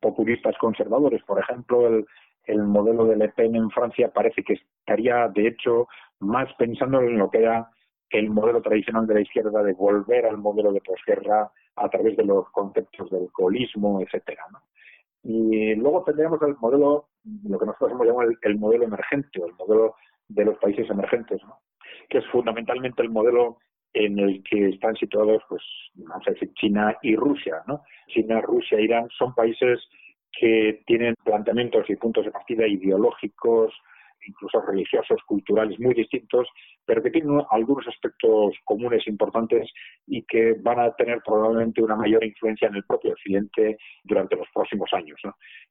populistas 0.00 0.56
conservadores. 0.58 1.22
Por 1.24 1.40
ejemplo, 1.40 1.86
el, 1.88 2.06
el 2.44 2.62
modelo 2.62 3.06
de 3.06 3.16
Le 3.16 3.28
Pen 3.30 3.56
en 3.56 3.70
Francia 3.70 4.12
parece 4.12 4.42
que 4.42 4.54
estaría, 4.54 5.28
de 5.28 5.48
hecho, 5.48 5.88
más 6.20 6.52
pensando 6.54 7.00
en 7.00 7.18
lo 7.18 7.30
que 7.30 7.38
era 7.38 7.68
el 8.10 8.30
modelo 8.30 8.60
tradicional 8.60 9.06
de 9.06 9.14
la 9.14 9.20
izquierda 9.20 9.62
de 9.62 9.72
volver 9.72 10.26
al 10.26 10.38
modelo 10.38 10.72
de 10.72 10.82
posguerra 10.82 11.50
a 11.76 11.88
través 11.88 12.16
de 12.16 12.24
los 12.24 12.48
conceptos 12.50 13.10
del 13.10 13.30
colismo, 13.32 14.00
etcétera. 14.00 14.44
Y 15.24 15.74
luego 15.76 16.04
tendríamos 16.04 16.40
el 16.42 16.56
modelo, 16.56 17.08
lo 17.44 17.58
que 17.58 17.66
nosotros 17.66 17.92
hemos 17.92 18.06
llamado 18.06 18.30
el, 18.42 18.58
modelo 18.58 18.84
emergente, 18.84 19.40
el 19.40 19.54
modelo 19.54 19.94
de 20.34 20.44
los 20.44 20.58
países 20.58 20.88
emergentes, 20.90 21.40
que 22.08 22.18
es 22.18 22.26
fundamentalmente 22.26 23.02
el 23.02 23.10
modelo 23.10 23.58
en 23.94 24.18
el 24.18 24.42
que 24.42 24.70
están 24.70 24.96
situados, 24.96 25.42
pues, 25.48 25.62
vamos 25.94 26.26
a 26.26 26.30
decir, 26.30 26.52
China 26.54 26.96
y 27.02 27.14
Rusia, 27.14 27.62
¿no? 27.66 27.82
China, 28.08 28.40
Rusia, 28.40 28.80
Irán 28.80 29.08
son 29.18 29.34
países 29.34 29.80
que 30.32 30.82
tienen 30.86 31.14
planteamientos 31.24 31.88
y 31.90 31.96
puntos 31.96 32.24
de 32.24 32.30
partida 32.30 32.66
ideológicos, 32.66 33.74
incluso 34.26 34.60
religiosos, 34.62 35.20
culturales 35.26 35.78
muy 35.78 35.94
distintos, 35.94 36.48
pero 36.84 37.02
que 37.02 37.10
tienen 37.10 37.42
algunos 37.50 37.86
aspectos 37.88 38.54
comunes 38.64 39.06
importantes 39.06 39.70
y 40.06 40.22
que 40.22 40.54
van 40.60 40.80
a 40.80 40.92
tener 40.94 41.20
probablemente 41.24 41.82
una 41.82 41.96
mayor 41.96 42.24
influencia 42.24 42.68
en 42.68 42.76
el 42.76 42.84
propio 42.84 43.12
Occidente 43.12 43.76
durante 44.04 44.36
los 44.36 44.48
próximos 44.54 44.90
años. 44.92 45.20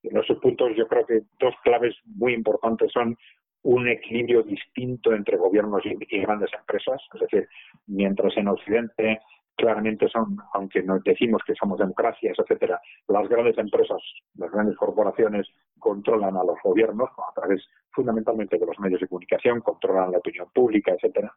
En 0.04 0.18
esos 0.18 0.38
puntos 0.40 0.72
yo 0.76 0.88
creo 0.88 1.06
que 1.06 1.22
dos 1.40 1.56
claves 1.64 1.96
muy 2.06 2.34
importantes 2.34 2.92
son 2.92 3.16
un 3.64 3.88
equilibrio 3.88 4.44
distinto 4.44 5.14
entre 5.14 5.38
gobiernos 5.38 5.84
y, 5.86 6.20
grandes 6.20 6.50
empresas, 6.54 7.02
es 7.14 7.22
decir, 7.22 7.48
mientras 7.88 8.36
en 8.38 8.48
Occidente 8.48 9.20
claramente 9.56 10.08
son, 10.08 10.38
aunque 10.54 10.82
nos 10.82 11.04
decimos 11.04 11.42
que 11.46 11.54
somos 11.54 11.78
democracias, 11.78 12.36
etcétera, 12.40 12.82
las 13.08 13.30
grandes 13.30 13.58
empresas, 13.58 14.02
las 14.36 14.52
grandes 14.52 14.76
corporaciones 14.76 15.48
controlan 15.78 16.36
a 16.36 16.44
los 16.44 16.58
gobiernos 16.64 17.10
a 17.18 17.34
través 17.40 17.64
fundamentalmente 17.92 18.58
de 18.58 18.66
los 18.66 18.80
medios 18.80 19.02
de 19.02 19.08
comunicación, 19.08 19.62
controlan 19.62 20.12
la 20.12 20.18
opinión 20.18 20.48
pública, 20.54 20.94
etcétera. 20.94 21.32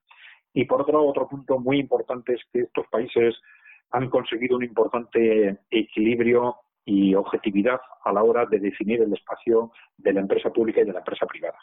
Y 0.54 0.64
por 0.64 0.82
otro 0.82 1.04
otro 1.04 1.28
punto 1.28 1.58
muy 1.58 1.78
importante 1.78 2.34
es 2.34 2.40
que 2.52 2.60
estos 2.60 2.86
países 2.88 3.34
han 3.90 4.08
conseguido 4.08 4.56
un 4.56 4.64
importante 4.64 5.58
equilibrio 5.70 6.56
y 6.84 7.14
objetividad 7.14 7.80
a 8.04 8.12
la 8.12 8.22
hora 8.22 8.46
de 8.46 8.58
definir 8.58 9.00
el 9.00 9.12
espacio 9.12 9.72
de 9.96 10.12
la 10.12 10.20
empresa 10.20 10.50
pública 10.50 10.80
y 10.80 10.84
de 10.84 10.92
la 10.92 10.98
empresa 10.98 11.26
privada. 11.26 11.58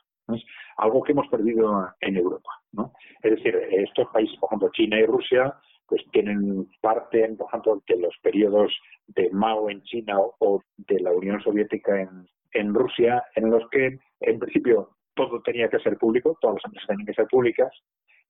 Algo 0.78 1.04
que 1.04 1.12
hemos 1.12 1.28
perdido 1.28 1.88
en 2.00 2.18
Europa. 2.18 2.50
¿no? 2.72 2.94
Es 3.22 3.32
decir, 3.36 3.56
estos 3.72 4.08
países, 4.10 4.38
por 4.40 4.50
ejemplo, 4.50 4.70
China 4.74 5.00
y 5.00 5.06
Rusia, 5.06 5.54
pues 5.86 6.02
tienen 6.12 6.68
parte, 6.82 7.28
por 7.38 7.48
ejemplo, 7.48 7.84
de 7.88 8.00
los 8.00 8.16
periodos 8.24 8.72
de 9.08 9.30
Mao 9.32 9.70
en 9.70 9.82
China 9.84 10.18
o 10.40 10.62
de 10.78 11.00
la 11.02 11.12
Unión 11.12 11.42
Soviética 11.42 12.10
en 12.54 12.74
Rusia, 12.74 13.24
en 13.36 13.50
los 13.50 13.70
que, 13.70 14.00
en 14.22 14.40
principio, 14.40 14.96
todo 15.14 15.42
tenía 15.42 15.70
que 15.70 15.80
ser 15.80 15.98
público, 15.98 16.38
todas 16.40 16.56
las 16.56 16.66
empresas 16.66 16.88
tenían 16.88 17.06
que 17.06 17.14
ser 17.14 17.28
públicas, 17.28 17.72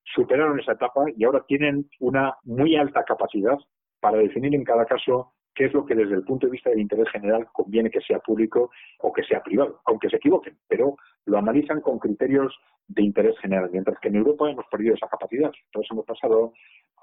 superaron 0.04 0.58
esa 0.60 0.72
etapa 0.72 1.04
y 1.16 1.24
ahora 1.24 1.44
tienen 1.46 1.88
una 2.00 2.36
muy 2.44 2.76
alta 2.76 3.04
capacidad 3.04 3.56
para 4.00 4.18
definir 4.18 4.54
en 4.54 4.64
cada 4.64 4.84
caso 4.84 5.32
qué 5.54 5.66
es 5.66 5.72
lo 5.72 5.84
que 5.84 5.94
desde 5.94 6.14
el 6.14 6.24
punto 6.24 6.46
de 6.46 6.52
vista 6.52 6.70
del 6.70 6.80
interés 6.80 7.08
general 7.10 7.46
conviene 7.52 7.90
que 7.90 8.00
sea 8.00 8.18
público 8.20 8.70
o 9.00 9.12
que 9.12 9.22
sea 9.24 9.42
privado, 9.42 9.80
aunque 9.84 10.08
se 10.08 10.16
equivoquen, 10.16 10.56
pero 10.68 10.96
lo 11.26 11.38
analizan 11.38 11.80
con 11.80 11.98
criterios 11.98 12.56
de 12.88 13.02
interés 13.02 13.38
general, 13.38 13.70
mientras 13.72 13.98
que 14.00 14.08
en 14.08 14.16
Europa 14.16 14.50
hemos 14.50 14.66
perdido 14.66 14.94
esa 14.94 15.08
capacidad. 15.08 15.52
Entonces 15.66 15.90
hemos 15.90 16.06
pasado 16.06 16.52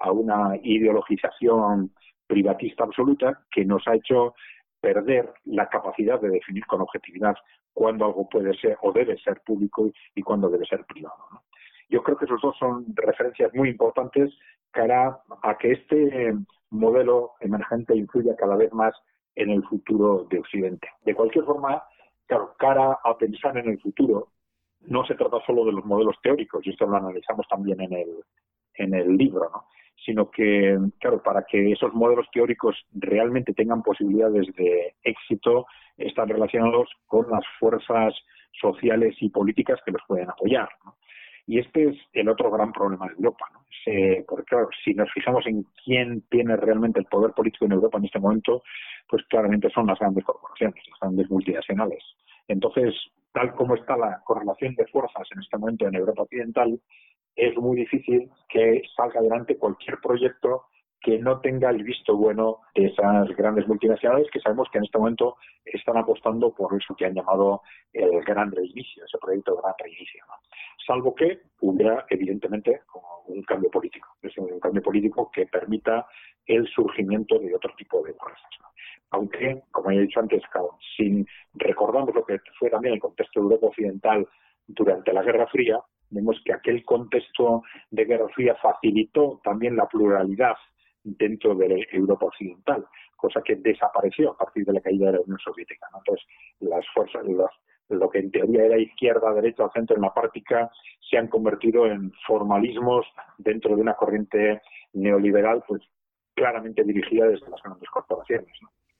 a 0.00 0.12
una 0.12 0.56
ideologización 0.62 1.92
privatista 2.26 2.84
absoluta 2.84 3.40
que 3.50 3.64
nos 3.64 3.86
ha 3.88 3.94
hecho 3.94 4.34
perder 4.80 5.32
la 5.44 5.68
capacidad 5.68 6.20
de 6.20 6.30
definir 6.30 6.64
con 6.66 6.80
objetividad 6.80 7.34
cuándo 7.72 8.04
algo 8.04 8.28
puede 8.28 8.54
ser 8.54 8.78
o 8.82 8.92
debe 8.92 9.18
ser 9.18 9.40
público 9.44 9.90
y 10.14 10.22
cuándo 10.22 10.48
debe 10.48 10.66
ser 10.66 10.84
privado. 10.86 11.16
Yo 11.88 12.02
creo 12.02 12.16
que 12.16 12.24
esos 12.24 12.40
dos 12.40 12.56
son 12.58 12.86
referencias 12.94 13.52
muy 13.54 13.68
importantes 13.68 14.32
cara 14.70 15.18
a 15.42 15.58
que 15.58 15.72
este 15.72 16.34
modelo 16.70 17.32
emergente 17.40 17.96
influya 17.96 18.36
cada 18.36 18.56
vez 18.56 18.72
más 18.72 18.94
en 19.34 19.50
el 19.50 19.62
futuro 19.64 20.26
de 20.30 20.38
Occidente. 20.38 20.88
De 21.04 21.14
cualquier 21.14 21.44
forma, 21.44 21.82
claro, 22.26 22.54
cara 22.58 22.98
a 23.02 23.16
pensar 23.16 23.56
en 23.58 23.68
el 23.68 23.80
futuro, 23.80 24.28
no 24.80 25.04
se 25.04 25.14
trata 25.14 25.38
solo 25.46 25.64
de 25.64 25.72
los 25.72 25.84
modelos 25.84 26.16
teóricos, 26.22 26.66
y 26.66 26.70
esto 26.70 26.86
lo 26.86 26.96
analizamos 26.96 27.46
también 27.48 27.80
en 27.80 27.92
el, 27.92 28.08
en 28.74 28.94
el 28.94 29.16
libro, 29.16 29.50
¿no? 29.52 29.66
sino 30.04 30.30
que, 30.30 30.78
claro, 30.98 31.22
para 31.22 31.44
que 31.44 31.72
esos 31.72 31.92
modelos 31.92 32.26
teóricos 32.32 32.74
realmente 32.92 33.52
tengan 33.52 33.82
posibilidades 33.82 34.46
de 34.56 34.94
éxito, 35.02 35.66
están 35.96 36.28
relacionados 36.28 36.88
con 37.06 37.30
las 37.30 37.44
fuerzas 37.58 38.14
sociales 38.60 39.14
y 39.20 39.28
políticas 39.28 39.78
que 39.84 39.92
los 39.92 40.02
pueden 40.08 40.30
apoyar. 40.30 40.68
Y 41.50 41.58
este 41.58 41.88
es 41.88 41.96
el 42.12 42.28
otro 42.28 42.48
gran 42.48 42.70
problema 42.70 43.08
de 43.08 43.14
Europa, 43.14 43.44
¿no? 43.52 43.58
porque 44.28 44.44
claro, 44.44 44.68
si 44.84 44.94
nos 44.94 45.10
fijamos 45.12 45.44
en 45.48 45.66
quién 45.84 46.22
tiene 46.30 46.54
realmente 46.54 47.00
el 47.00 47.06
poder 47.06 47.32
político 47.32 47.64
en 47.64 47.72
Europa 47.72 47.98
en 47.98 48.04
este 48.04 48.20
momento, 48.20 48.62
pues 49.08 49.24
claramente 49.28 49.68
son 49.70 49.88
las 49.88 49.98
grandes 49.98 50.24
corporaciones, 50.24 50.80
las 50.88 51.00
grandes 51.00 51.28
multinacionales. 51.28 52.04
Entonces, 52.46 52.94
tal 53.32 53.52
como 53.56 53.74
está 53.74 53.96
la 53.96 54.20
correlación 54.24 54.76
de 54.76 54.86
fuerzas 54.86 55.26
en 55.34 55.40
este 55.40 55.58
momento 55.58 55.88
en 55.88 55.96
Europa 55.96 56.22
Occidental, 56.22 56.80
es 57.34 57.56
muy 57.56 57.78
difícil 57.78 58.30
que 58.48 58.82
salga 58.94 59.18
adelante 59.18 59.58
cualquier 59.58 59.98
proyecto 60.00 60.66
que 61.00 61.18
no 61.18 61.40
tenga 61.40 61.70
el 61.70 61.82
visto 61.82 62.16
bueno 62.16 62.58
de 62.74 62.86
esas 62.86 63.28
grandes 63.36 63.66
multinacionales 63.66 64.28
que 64.30 64.40
sabemos 64.40 64.68
que 64.70 64.78
en 64.78 64.84
este 64.84 64.98
momento 64.98 65.36
están 65.64 65.96
apostando 65.96 66.52
por 66.52 66.74
eso 66.74 66.94
que 66.94 67.06
han 67.06 67.14
llamado 67.14 67.62
el 67.92 68.22
gran 68.22 68.50
reinicio, 68.50 69.04
ese 69.04 69.18
proyecto 69.18 69.56
gran 69.56 69.74
reinicio. 69.78 70.24
salvo 70.86 71.14
que 71.14 71.40
hubiera 71.60 72.04
evidentemente 72.10 72.82
un 73.26 73.42
cambio 73.42 73.70
político, 73.70 74.08
un 74.38 74.60
cambio 74.60 74.82
político 74.82 75.30
que 75.32 75.46
permita 75.46 76.06
el 76.46 76.66
surgimiento 76.68 77.38
de 77.38 77.54
otro 77.54 77.72
tipo 77.76 78.02
de 78.02 78.12
fuerzas. 78.14 78.50
Aunque, 79.10 79.62
como 79.70 79.90
he 79.90 80.00
dicho 80.00 80.20
antes, 80.20 80.42
si 80.96 81.26
recordamos 81.54 82.14
lo 82.14 82.24
que 82.24 82.38
fue 82.58 82.70
también 82.70 82.94
el 82.94 83.00
contexto 83.00 83.40
de 83.40 83.44
Europa 83.44 83.66
Occidental 83.66 84.28
durante 84.66 85.12
la 85.12 85.22
Guerra 85.22 85.46
Fría, 85.48 85.80
vemos 86.10 86.40
que 86.44 86.52
aquel 86.52 86.84
contexto 86.84 87.62
de 87.90 88.04
Guerra 88.04 88.28
Fría 88.28 88.54
facilitó 88.56 89.40
también 89.42 89.76
la 89.76 89.88
pluralidad 89.88 90.56
dentro 91.02 91.54
de 91.54 91.86
Europa 91.92 92.26
Occidental, 92.26 92.86
cosa 93.16 93.42
que 93.42 93.56
desapareció 93.56 94.32
a 94.32 94.36
partir 94.36 94.64
de 94.64 94.74
la 94.74 94.80
caída 94.80 95.06
de 95.06 95.12
la 95.12 95.20
Unión 95.20 95.38
Soviética. 95.38 95.86
Entonces, 95.94 96.26
las 96.60 96.84
fuerzas, 96.94 97.26
las 97.26 97.50
lo 97.90 98.08
que 98.08 98.20
en 98.20 98.30
teoría 98.30 98.64
era 98.64 98.78
izquierda, 98.78 99.34
derecha 99.34 99.68
centro 99.74 99.96
en 99.96 100.02
la 100.02 100.14
práctica, 100.14 100.70
se 101.00 101.18
han 101.18 101.28
convertido 101.28 101.86
en 101.86 102.12
formalismos 102.26 103.06
dentro 103.38 103.74
de 103.74 103.82
una 103.82 103.94
corriente 103.94 104.62
neoliberal, 104.92 105.64
pues 105.66 105.82
claramente 106.34 106.84
dirigida 106.84 107.26
desde 107.26 107.50
las 107.50 107.62
grandes 107.62 107.88
corporaciones. 107.90 108.48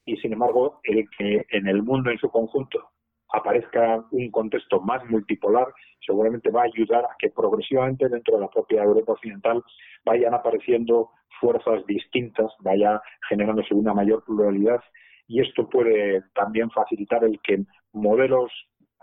Y 0.05 0.17
sin 0.17 0.33
embargo, 0.33 0.79
el 0.83 1.07
que 1.17 1.45
en 1.49 1.67
el 1.67 1.83
mundo 1.83 2.11
en 2.11 2.17
su 2.17 2.29
conjunto 2.29 2.89
aparezca 3.33 4.03
un 4.11 4.29
contexto 4.29 4.81
más 4.81 5.03
multipolar, 5.09 5.67
seguramente 6.05 6.51
va 6.51 6.63
a 6.63 6.65
ayudar 6.65 7.05
a 7.05 7.15
que 7.17 7.29
progresivamente 7.29 8.09
dentro 8.09 8.35
de 8.35 8.41
la 8.41 8.49
propia 8.49 8.83
Europa 8.83 9.13
occidental 9.13 9.63
vayan 10.03 10.33
apareciendo 10.33 11.11
fuerzas 11.41 11.85
distintas, 11.87 12.51
vaya 12.59 13.01
generándose 13.27 13.73
una 13.73 13.93
mayor 13.93 14.23
pluralidad 14.23 14.81
y 15.27 15.41
esto 15.41 15.67
puede 15.67 16.23
también 16.35 16.69
facilitar 16.71 17.23
el 17.23 17.39
que 17.41 17.65
modelos 17.91 18.51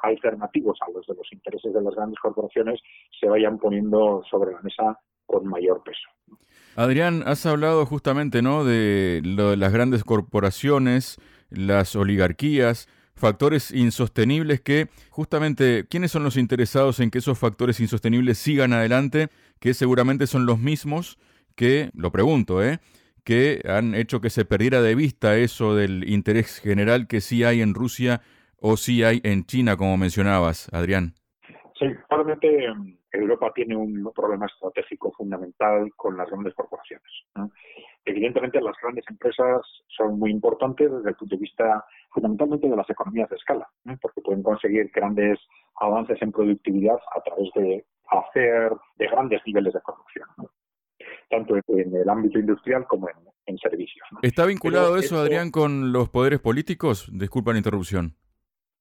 alternativos 0.03 0.79
a 0.87 0.91
los 0.93 1.07
de 1.07 1.15
los 1.15 1.27
intereses 1.33 1.75
de 1.75 1.83
las 1.83 1.95
grandes 1.95 2.19
corporaciones 2.21 2.81
se 3.21 3.29
vayan 3.29 3.59
poniendo 3.59 4.23
sobre 4.31 4.53
la 4.53 4.61
mesa 4.63 4.99
con 5.27 5.47
mayor 5.47 5.83
peso. 5.83 6.39
Adrián, 6.77 7.23
has 7.27 7.45
hablado 7.45 7.85
justamente 7.85 8.41
¿no? 8.41 8.65
de, 8.65 9.21
lo 9.25 9.51
de 9.51 9.57
las 9.57 9.73
grandes 9.73 10.05
corporaciones, 10.05 11.19
las 11.51 11.97
oligarquías, 11.97 12.89
factores 13.15 13.73
insostenibles 13.73 14.61
que 14.61 14.89
justamente, 15.11 15.87
¿quiénes 15.91 16.13
son 16.13 16.23
los 16.23 16.37
interesados 16.37 17.01
en 17.01 17.11
que 17.11 17.19
esos 17.19 17.39
factores 17.39 17.81
insostenibles 17.81 18.39
sigan 18.39 18.73
adelante? 18.73 19.29
Que 19.59 19.75
seguramente 19.75 20.27
son 20.27 20.47
los 20.47 20.59
mismos 20.59 21.19
que, 21.59 21.91
lo 21.93 22.13
pregunto, 22.13 22.63
¿eh? 22.63 22.79
que 23.25 23.61
han 23.69 23.95
hecho 23.95 24.21
que 24.21 24.31
se 24.31 24.45
perdiera 24.45 24.81
de 24.81 24.95
vista 24.95 25.37
eso 25.37 25.75
del 25.75 26.09
interés 26.09 26.61
general 26.61 27.09
que 27.09 27.21
sí 27.21 27.43
hay 27.43 27.61
en 27.61 27.75
Rusia 27.75 28.21
o 28.61 28.77
si 28.77 29.03
hay 29.03 29.21
en 29.25 29.45
China, 29.45 29.77
como 29.77 29.97
mencionabas, 29.97 30.73
Adrián? 30.73 31.15
Sí, 31.79 31.87
probablemente 32.09 32.65
em, 32.65 32.97
Europa 33.13 33.53
tiene 33.55 33.77
un 33.77 34.11
problema 34.15 34.47
estratégico 34.47 35.13
fundamental 35.13 35.91
con 35.97 36.17
las 36.17 36.31
grandes 36.31 36.55
corporaciones. 36.55 37.11
Evidentemente, 38.05 38.61
las 38.61 38.77
grandes 38.81 39.05
empresas 39.11 39.61
son 39.89 40.19
muy 40.19 40.31
importantes 40.31 40.91
desde 40.91 41.11
el 41.11 41.17
punto 41.17 41.35
de 41.35 41.41
vista 41.41 41.85
fundamentalmente 42.11 42.69
de 42.69 42.77
las 42.77 42.89
economías 42.89 43.29
de 43.31 43.37
escala, 43.37 43.69
porque 44.01 44.23
pueden 44.23 44.43
conseguir 44.43 44.91
grandes 44.95 45.39
avances 45.81 46.23
en 46.23 46.33
productividad 46.33 46.99
a 47.15 47.21
través 47.23 47.51
de 47.55 47.85
hacer 48.11 48.73
de 48.97 49.07
grandes 49.09 49.43
niveles 49.45 49.75
de 49.75 49.81
producción, 49.81 50.29
tanto 51.31 51.57
en 51.69 51.95
el 51.95 52.09
ámbito 52.09 52.39
industrial 52.39 52.87
como 52.87 53.09
en, 53.47 53.59
servicios. 53.59 54.07
¿Está 54.21 54.45
vinculado 54.45 54.99
eso, 54.99 55.19
Adrián, 55.19 55.51
con 55.51 55.91
los 55.91 56.11
poderes 56.11 56.39
políticos? 56.39 57.11
Disculpa 57.13 57.53
la 57.53 57.59
interrupción. 57.59 58.15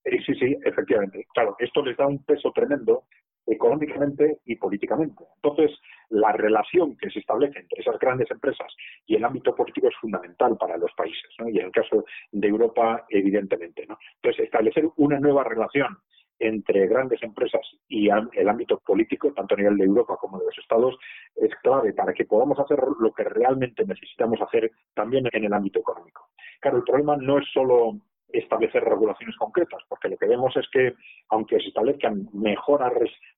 Sí, 0.04 0.34
sí, 0.36 0.58
efectivamente. 0.66 1.26
Claro, 1.34 1.56
esto 1.60 1.82
les 1.84 1.96
da 1.96 2.06
un 2.06 2.22
peso 2.24 2.52
tremendo 2.54 3.06
económicamente 3.48 4.40
y 4.46 4.56
políticamente. 4.58 5.24
Entonces, 5.42 5.72
la 6.10 6.34
relación 6.34 6.98
que 6.98 7.10
se 7.10 7.20
establece 7.20 7.60
entre 7.60 7.82
esas 7.82 7.98
grandes 7.98 8.30
empresas 8.30 8.68
y 9.06 9.16
el 9.16 9.24
ámbito 9.24 9.56
político 9.56 9.88
es 9.88 9.96
fundamental 9.96 10.58
para 10.58 10.78
los 10.78 10.92
países, 10.94 11.30
¿no? 11.40 11.50
y 11.50 11.60
en 11.60 11.68
el 11.68 11.72
caso 11.72 12.04
de 12.32 12.48
Europa, 12.48 13.06
evidentemente. 13.10 13.86
¿no? 13.88 13.98
Entonces, 14.16 14.46
establecer 14.46 14.90
una 14.98 15.20
nueva 15.20 15.46
relación 15.46 15.98
entre 16.40 16.88
grandes 16.88 17.22
empresas 17.24 17.62
y 17.88 18.10
el 18.10 18.50
ámbito 18.50 18.80
político, 18.80 19.34
tanto 19.34 19.56
a 19.56 19.58
nivel 19.58 19.78
de 19.78 19.86
Europa 19.86 20.18
como 20.20 20.40
de 20.40 20.46
los 20.46 20.58
Estados, 20.58 20.96
es 21.36 21.54
clave 21.64 21.94
para 21.94 22.14
que 22.14 22.26
podamos 22.26 22.60
hacer 22.60 22.80
lo 23.00 23.12
que 23.14 23.24
realmente 23.24 23.86
necesitamos 23.86 24.40
hacer 24.42 24.72
también 24.94 25.28
en 25.32 25.44
el 25.44 25.54
ámbito 25.54 25.80
económico. 25.80 26.28
Claro, 26.60 26.78
el 26.78 26.84
problema 26.84 27.18
no 27.18 27.40
es 27.40 27.46
solo 27.54 27.98
establecer 28.30 28.84
regulaciones 28.84 29.36
concretas, 29.38 29.82
porque 29.88 30.10
lo 30.10 30.18
que 30.18 30.28
vemos 30.28 30.56
es 30.58 30.68
que, 30.72 30.94
aunque 31.30 31.60
se 31.60 31.70
establezcan 31.70 32.28
mejoras 32.34 32.92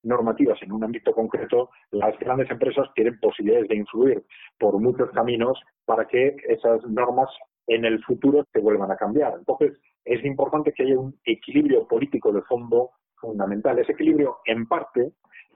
normativas 0.04 0.60
en 0.64 0.72
un 0.72 0.84
ámbito 0.84 1.14
concreto, 1.14 1.70
las 1.92 2.18
grandes 2.18 2.50
empresas 2.50 2.88
tienen 2.96 3.20
posibilidades 3.20 3.68
de 3.70 3.76
influir 3.76 4.24
por 4.58 4.80
muchos 4.80 5.12
caminos 5.12 5.60
para 5.86 6.06
que 6.06 6.36
esas 6.48 6.84
normas 6.86 7.30
en 7.68 7.86
el 7.86 8.04
futuro 8.04 8.46
se 8.52 8.60
vuelvan 8.60 8.92
a 8.92 8.98
cambiar. 8.98 9.36
Entonces, 9.38 9.80
es 10.06 10.24
importante 10.26 10.74
que 10.74 10.84
haya 10.84 11.00
un 11.00 11.20
equilibrio 11.26 11.88
político 11.88 12.32
de 12.32 12.42
fondo 12.44 12.92
fundamental. 13.16 13.80
Ese 13.80 13.92
equilibrio, 13.92 14.40
en 14.46 14.66
parte, 14.68 15.12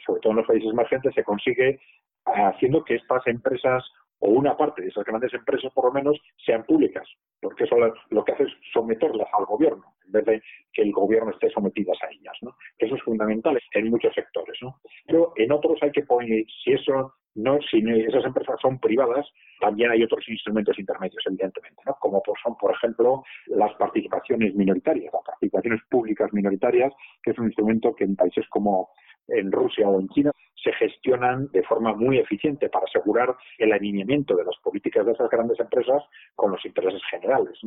sobre 0.05 0.21
todo 0.21 0.31
en 0.31 0.37
los 0.37 0.47
países 0.47 0.69
emergentes, 0.69 1.13
se 1.13 1.23
consigue 1.23 1.79
haciendo 2.25 2.83
que 2.83 2.95
estas 2.95 3.25
empresas 3.27 3.83
o 4.23 4.29
una 4.29 4.55
parte 4.55 4.81
de 4.81 4.87
esas 4.87 5.03
grandes 5.03 5.33
empresas, 5.33 5.71
por 5.73 5.85
lo 5.85 5.91
menos, 5.91 6.17
sean 6.45 6.63
públicas, 6.63 7.05
porque 7.41 7.65
eso 7.65 7.75
lo 8.09 8.23
que 8.23 8.31
hace 8.31 8.43
es 8.43 8.53
someterlas 8.71 9.27
al 9.37 9.45
gobierno, 9.45 9.83
en 10.05 10.11
vez 10.13 10.25
de 10.25 10.41
que 10.71 10.81
el 10.81 10.93
gobierno 10.93 11.31
esté 11.31 11.49
sometidas 11.49 11.97
a 12.01 12.07
ellas. 12.09 12.33
¿no? 12.41 12.55
Eso 12.77 12.95
es 12.95 13.03
fundamental 13.03 13.59
en 13.73 13.89
muchos 13.89 14.13
sectores. 14.13 14.57
¿no? 14.61 14.79
Pero 15.05 15.33
en 15.35 15.51
otros 15.51 15.77
hay 15.81 15.91
que 15.91 16.03
poner, 16.03 16.45
si 16.63 16.71
eso 16.71 17.15
no, 17.35 17.59
si 17.69 17.83
esas 18.07 18.23
empresas 18.23 18.55
son 18.61 18.79
privadas, 18.79 19.27
también 19.59 19.91
hay 19.91 20.03
otros 20.03 20.23
instrumentos 20.29 20.79
intermedios, 20.79 21.21
evidentemente, 21.27 21.81
¿no? 21.85 21.95
como 21.99 22.21
son, 22.41 22.55
por 22.55 22.73
ejemplo, 22.73 23.23
las 23.47 23.73
participaciones 23.73 24.55
minoritarias, 24.55 25.11
las 25.11 25.23
participaciones 25.23 25.81
públicas 25.89 26.31
minoritarias, 26.31 26.93
que 27.21 27.31
es 27.31 27.39
un 27.39 27.47
instrumento 27.47 27.93
que 27.93 28.05
en 28.05 28.15
países 28.15 28.47
como 28.49 28.89
en 29.27 29.51
Rusia 29.51 29.87
o 29.87 29.99
en 29.99 30.09
China 30.09 30.31
se 30.55 30.71
gestionan 30.73 31.49
de 31.51 31.63
forma 31.63 31.93
muy 31.93 32.19
eficiente 32.19 32.69
para 32.69 32.85
asegurar 32.85 33.35
el 33.57 33.73
alineamiento 33.73 34.35
de 34.35 34.45
las 34.45 34.55
políticas 34.57 35.05
de 35.05 35.11
esas 35.11 35.29
grandes 35.29 35.59
empresas 35.59 36.03
con 36.35 36.51
los 36.51 36.65
intereses 36.65 37.01
generales. 37.09 37.59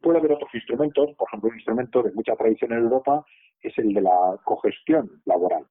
Puede 0.00 0.18
haber 0.18 0.32
otros 0.32 0.54
instrumentos, 0.54 1.10
por 1.16 1.28
ejemplo, 1.28 1.50
un 1.50 1.56
instrumento 1.56 2.02
de 2.02 2.12
mucha 2.12 2.36
tradición 2.36 2.72
en 2.72 2.78
Europa 2.78 3.24
es 3.64 3.76
el 3.78 3.94
de 3.94 4.02
la 4.02 4.38
cogestión 4.44 5.22
laboral, 5.24 5.66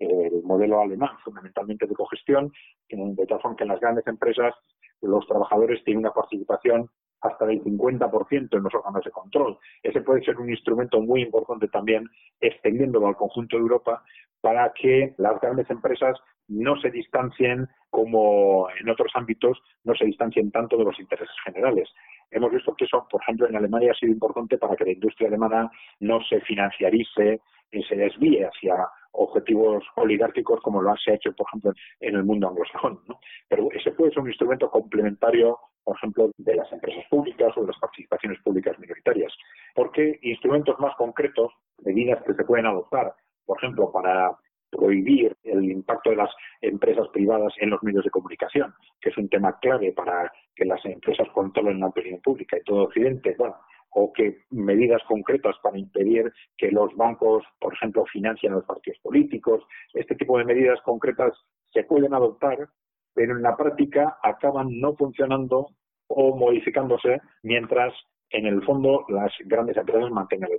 el 0.00 0.42
modelo 0.42 0.80
alemán 0.80 1.16
fundamentalmente 1.24 1.86
de 1.86 1.94
cogestión, 1.94 2.52
de 2.88 3.26
tal 3.26 3.40
forma 3.40 3.56
que 3.56 3.64
en 3.64 3.68
las 3.68 3.80
grandes 3.80 4.06
empresas 4.06 4.52
los 5.00 5.26
trabajadores 5.26 5.82
tienen 5.84 6.00
una 6.00 6.12
participación 6.12 6.90
hasta 7.26 7.46
del 7.46 7.62
50% 7.62 8.56
en 8.56 8.62
los 8.62 8.74
órganos 8.74 9.04
de 9.04 9.10
control. 9.10 9.58
Ese 9.82 10.00
puede 10.00 10.24
ser 10.24 10.36
un 10.38 10.50
instrumento 10.50 11.00
muy 11.00 11.22
importante 11.22 11.68
también, 11.68 12.08
extendiéndolo 12.40 13.08
al 13.08 13.16
conjunto 13.16 13.56
de 13.56 13.62
Europa, 13.62 14.02
para 14.40 14.72
que 14.72 15.14
las 15.18 15.40
grandes 15.40 15.68
empresas 15.70 16.18
no 16.48 16.80
se 16.80 16.90
distancien 16.90 17.68
como 17.90 18.68
en 18.78 18.88
otros 18.88 19.10
ámbitos, 19.14 19.58
no 19.84 19.94
se 19.94 20.04
distancien 20.04 20.50
tanto 20.50 20.76
de 20.76 20.84
los 20.84 20.98
intereses 21.00 21.34
generales. 21.44 21.88
Hemos 22.30 22.52
visto 22.52 22.74
que 22.74 22.84
eso, 22.84 23.06
por 23.10 23.22
ejemplo, 23.22 23.48
en 23.48 23.56
Alemania 23.56 23.92
ha 23.92 23.98
sido 23.98 24.12
importante 24.12 24.58
para 24.58 24.76
que 24.76 24.84
la 24.84 24.92
industria 24.92 25.28
alemana 25.28 25.70
no 26.00 26.20
se 26.28 26.40
financiarice 26.42 27.40
y 27.72 27.82
se 27.82 27.96
desvíe 27.96 28.44
hacia 28.44 28.76
objetivos 29.12 29.84
oligárquicos 29.96 30.60
como 30.60 30.82
lo 30.82 30.94
se 30.96 31.12
ha 31.12 31.14
hecho, 31.14 31.32
por 31.32 31.46
ejemplo, 31.48 31.72
en 32.00 32.16
el 32.16 32.24
mundo 32.24 32.48
anglosajón. 32.48 33.00
Pero 33.48 33.68
ese 33.72 33.92
puede 33.92 34.10
ser 34.10 34.20
un 34.20 34.28
instrumento 34.28 34.70
complementario, 34.70 35.58
por 35.86 35.96
ejemplo, 35.96 36.32
de 36.36 36.56
las 36.56 36.70
empresas 36.72 37.04
públicas 37.08 37.56
o 37.56 37.60
de 37.60 37.68
las 37.68 37.78
participaciones 37.78 38.40
públicas 38.42 38.76
minoritarias. 38.80 39.32
Porque 39.72 40.18
instrumentos 40.22 40.78
más 40.80 40.96
concretos, 40.96 41.52
medidas 41.84 42.20
que 42.24 42.34
se 42.34 42.44
pueden 42.44 42.66
adoptar, 42.66 43.14
por 43.44 43.56
ejemplo, 43.58 43.92
para 43.92 44.36
prohibir 44.68 45.36
el 45.44 45.70
impacto 45.70 46.10
de 46.10 46.16
las 46.16 46.30
empresas 46.60 47.06
privadas 47.12 47.54
en 47.58 47.70
los 47.70 47.80
medios 47.84 48.02
de 48.02 48.10
comunicación, 48.10 48.74
que 49.00 49.10
es 49.10 49.16
un 49.16 49.28
tema 49.28 49.56
clave 49.60 49.92
para 49.92 50.32
que 50.56 50.64
las 50.64 50.84
empresas 50.84 51.28
controlen 51.32 51.78
la 51.78 51.86
opinión 51.86 52.20
pública 52.20 52.58
y 52.58 52.64
todo 52.64 52.82
Occidente, 52.82 53.36
bueno, 53.38 53.54
o 53.90 54.12
que 54.12 54.40
medidas 54.50 55.02
concretas 55.04 55.54
para 55.62 55.78
impedir 55.78 56.32
que 56.58 56.72
los 56.72 56.94
bancos, 56.96 57.44
por 57.60 57.74
ejemplo, 57.74 58.04
financien 58.06 58.52
a 58.52 58.56
los 58.56 58.64
partidos 58.64 58.98
políticos. 58.98 59.62
Este 59.94 60.16
tipo 60.16 60.36
de 60.36 60.44
medidas 60.44 60.80
concretas 60.82 61.32
se 61.72 61.84
pueden 61.84 62.12
adoptar, 62.12 62.68
pero 63.16 63.34
en 63.34 63.42
la 63.42 63.56
práctica 63.56 64.18
acaban 64.22 64.78
no 64.78 64.94
funcionando 64.94 65.68
o 66.06 66.36
modificándose 66.36 67.20
mientras 67.42 67.94
en 68.30 68.46
el 68.46 68.62
fondo 68.62 69.06
las 69.08 69.32
grandes 69.46 69.76
empresas 69.78 70.10
mantengan 70.10 70.50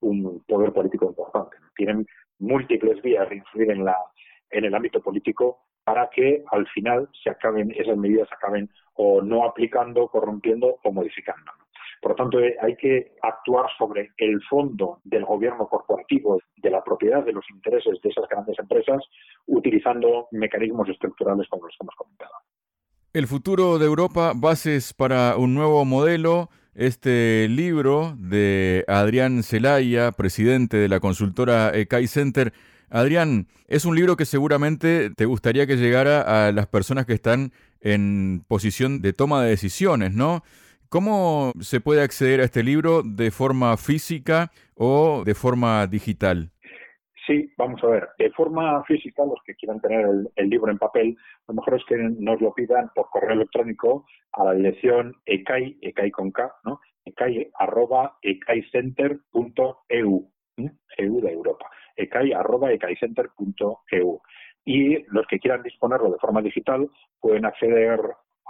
un 0.00 0.42
poder 0.48 0.72
político 0.72 1.06
importante. 1.06 1.58
Tienen 1.76 2.06
múltiples 2.38 3.02
vías 3.02 3.28
de 3.28 3.36
influir 3.36 3.70
en, 3.70 3.84
la, 3.84 3.96
en 4.50 4.64
el 4.64 4.74
ámbito 4.74 5.00
político 5.00 5.58
para 5.84 6.08
que 6.08 6.42
al 6.50 6.66
final 6.68 7.08
se 7.22 7.30
acaben, 7.30 7.70
esas 7.76 7.98
medidas 7.98 8.28
acaben 8.32 8.70
o 8.94 9.20
no 9.20 9.44
aplicando, 9.44 10.08
corrompiendo 10.08 10.78
o 10.82 10.92
modificando. 10.92 11.52
Por 12.00 12.12
lo 12.12 12.16
tanto, 12.16 12.38
hay 12.38 12.76
que 12.76 13.16
actuar 13.22 13.66
sobre 13.78 14.10
el 14.18 14.40
fondo 14.48 15.00
del 15.04 15.24
gobierno 15.24 15.66
corporativo, 15.68 16.40
de 16.56 16.70
la 16.70 16.82
propiedad, 16.84 17.24
de 17.24 17.32
los 17.32 17.44
intereses 17.50 17.98
de 18.02 18.10
esas 18.10 18.28
grandes 18.28 18.58
empresas, 18.58 19.02
utilizando 19.46 20.28
mecanismos 20.30 20.88
estructurales 20.88 21.48
como 21.48 21.66
los 21.66 21.74
que 21.76 21.84
hemos 21.84 21.94
comentado. 21.94 22.32
El 23.12 23.26
futuro 23.26 23.78
de 23.78 23.86
Europa, 23.86 24.32
bases 24.36 24.92
para 24.92 25.36
un 25.36 25.54
nuevo 25.54 25.84
modelo. 25.84 26.50
Este 26.74 27.48
libro 27.48 28.14
de 28.18 28.84
Adrián 28.86 29.42
Zelaya, 29.42 30.12
presidente 30.12 30.76
de 30.76 30.88
la 30.88 31.00
consultora 31.00 31.70
ECAI 31.74 32.06
Center. 32.06 32.52
Adrián, 32.90 33.46
es 33.66 33.86
un 33.86 33.96
libro 33.96 34.16
que 34.16 34.26
seguramente 34.26 35.08
te 35.10 35.24
gustaría 35.24 35.66
que 35.66 35.76
llegara 35.76 36.46
a 36.48 36.52
las 36.52 36.66
personas 36.66 37.06
que 37.06 37.14
están 37.14 37.52
en 37.80 38.44
posición 38.46 39.00
de 39.00 39.14
toma 39.14 39.42
de 39.42 39.48
decisiones, 39.48 40.12
¿no? 40.12 40.42
¿Cómo 40.88 41.52
se 41.60 41.80
puede 41.80 42.02
acceder 42.02 42.40
a 42.40 42.44
este 42.44 42.62
libro 42.62 43.02
de 43.02 43.30
forma 43.30 43.76
física 43.76 44.50
o 44.74 45.24
de 45.24 45.34
forma 45.34 45.86
digital? 45.86 46.50
Sí, 47.26 47.52
vamos 47.58 47.82
a 47.82 47.88
ver. 47.88 48.08
De 48.18 48.30
forma 48.30 48.84
física, 48.84 49.24
los 49.24 49.40
que 49.44 49.56
quieran 49.56 49.80
tener 49.80 50.06
el, 50.36 50.48
libro 50.48 50.70
en 50.70 50.78
papel, 50.78 51.16
lo 51.48 51.54
mejor 51.54 51.74
es 51.74 51.82
que 51.88 51.96
nos 51.96 52.40
lo 52.40 52.54
pidan 52.54 52.88
por 52.94 53.10
correo 53.10 53.32
electrónico 53.32 54.06
a 54.32 54.44
la 54.44 54.52
dirección 54.52 55.12
ecai, 55.26 55.76
ecai 55.80 56.12
con 56.12 56.30
K, 56.30 56.54
¿no? 56.64 56.78
ecai 57.04 57.50
arroba 57.58 58.16
ecaicenter.eu, 58.22 60.30
EU 60.98 61.20
de 61.20 61.32
Europa, 61.32 61.68
ecai 61.96 62.32
arroba 62.32 62.72
ecaicenter.eu. 62.72 64.20
Y 64.64 65.04
los 65.08 65.26
que 65.26 65.40
quieran 65.40 65.64
disponerlo 65.64 66.12
de 66.12 66.18
forma 66.18 66.42
digital 66.42 66.88
pueden 67.20 67.44
acceder 67.44 67.98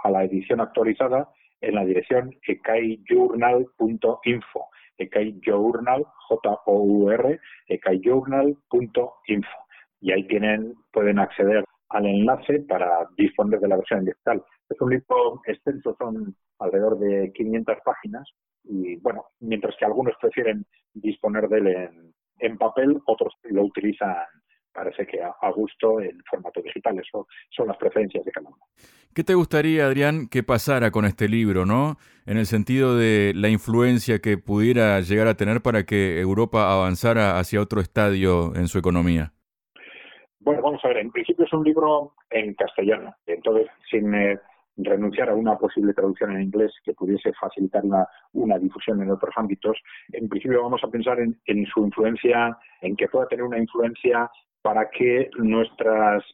a 0.03 0.11
la 0.11 0.23
edición 0.23 0.61
actualizada 0.61 1.27
en 1.61 1.75
la 1.75 1.85
dirección 1.85 2.35
ecaijournal.info, 2.45 4.69
ecaijournal, 4.97 6.05
J-O-U-R, 6.27 7.39
ecaijournal.info. 7.67 9.57
Y 10.01 10.11
ahí 10.11 10.27
tienen, 10.27 10.73
pueden 10.91 11.19
acceder 11.19 11.63
al 11.89 12.05
enlace 12.05 12.59
para 12.67 13.07
disponer 13.17 13.59
de 13.59 13.67
la 13.67 13.77
versión 13.77 14.05
digital. 14.05 14.43
Es 14.69 14.79
un 14.81 14.91
libro 14.91 15.41
extenso, 15.45 15.95
son 15.97 16.35
alrededor 16.59 16.99
de 16.99 17.31
500 17.33 17.77
páginas 17.83 18.29
y 18.63 18.97
bueno, 18.97 19.25
mientras 19.39 19.75
que 19.77 19.85
algunos 19.85 20.13
prefieren 20.19 20.65
disponer 20.93 21.47
de 21.47 21.57
él 21.57 21.67
en, 21.67 22.13
en 22.39 22.57
papel, 22.57 22.99
otros 23.05 23.33
lo 23.43 23.63
utilizan 23.63 24.15
parece 24.77 25.07
que 25.07 25.19
a, 25.23 25.49
gusto 25.49 25.99
en 25.99 26.21
formato 26.29 26.61
digital. 26.61 26.99
Eso 26.99 27.27
son 27.49 27.67
las 27.67 27.77
preferencias 27.77 28.23
de 28.23 28.31
cada 28.31 28.47
uno. 28.47 28.59
¿Qué 29.15 29.23
te 29.23 29.33
gustaría, 29.33 29.87
Adrián, 29.87 30.27
que 30.29 30.43
pasara 30.43 30.91
con 30.91 31.05
este 31.05 31.27
libro, 31.27 31.65
no? 31.65 31.97
En 32.27 32.37
el 32.37 32.45
sentido 32.45 32.95
de 32.95 33.33
la 33.35 33.49
influencia 33.49 34.19
que 34.19 34.37
pudiera 34.37 34.99
llegar 35.01 35.27
a 35.27 35.33
tener 35.33 35.61
para 35.61 35.83
que 35.83 36.19
Europa 36.19 36.71
avanzara 36.71 37.39
hacia 37.39 37.59
otro 37.59 37.81
estadio 37.81 38.53
en 38.55 38.67
su 38.67 38.77
economía. 38.77 39.33
Bueno, 40.39 40.61
vamos 40.61 40.85
a 40.85 40.89
ver. 40.89 40.97
En 40.97 41.11
principio 41.11 41.45
es 41.45 41.53
un 41.53 41.63
libro 41.63 42.13
en 42.29 42.53
castellano. 42.53 43.15
Entonces, 43.25 43.67
sin 43.89 44.13
eh, 44.13 44.39
renunciar 44.77 45.29
a 45.29 45.33
una 45.33 45.57
posible 45.57 45.93
traducción 45.95 46.33
en 46.33 46.43
inglés 46.43 46.71
que 46.83 46.93
pudiese 46.93 47.33
facilitar 47.33 47.83
una, 47.83 48.05
una 48.33 48.59
difusión 48.59 49.01
en 49.01 49.09
otros 49.09 49.33
ámbitos, 49.35 49.75
en 50.13 50.29
principio 50.29 50.61
vamos 50.61 50.83
a 50.83 50.87
pensar 50.87 51.19
en, 51.19 51.35
en 51.47 51.65
su 51.65 51.83
influencia, 51.83 52.55
en 52.81 52.95
que 52.95 53.07
pueda 53.07 53.27
tener 53.27 53.43
una 53.43 53.57
influencia 53.57 54.29
para 54.67 54.89
que 54.89 55.29
nuestras, 55.37 56.25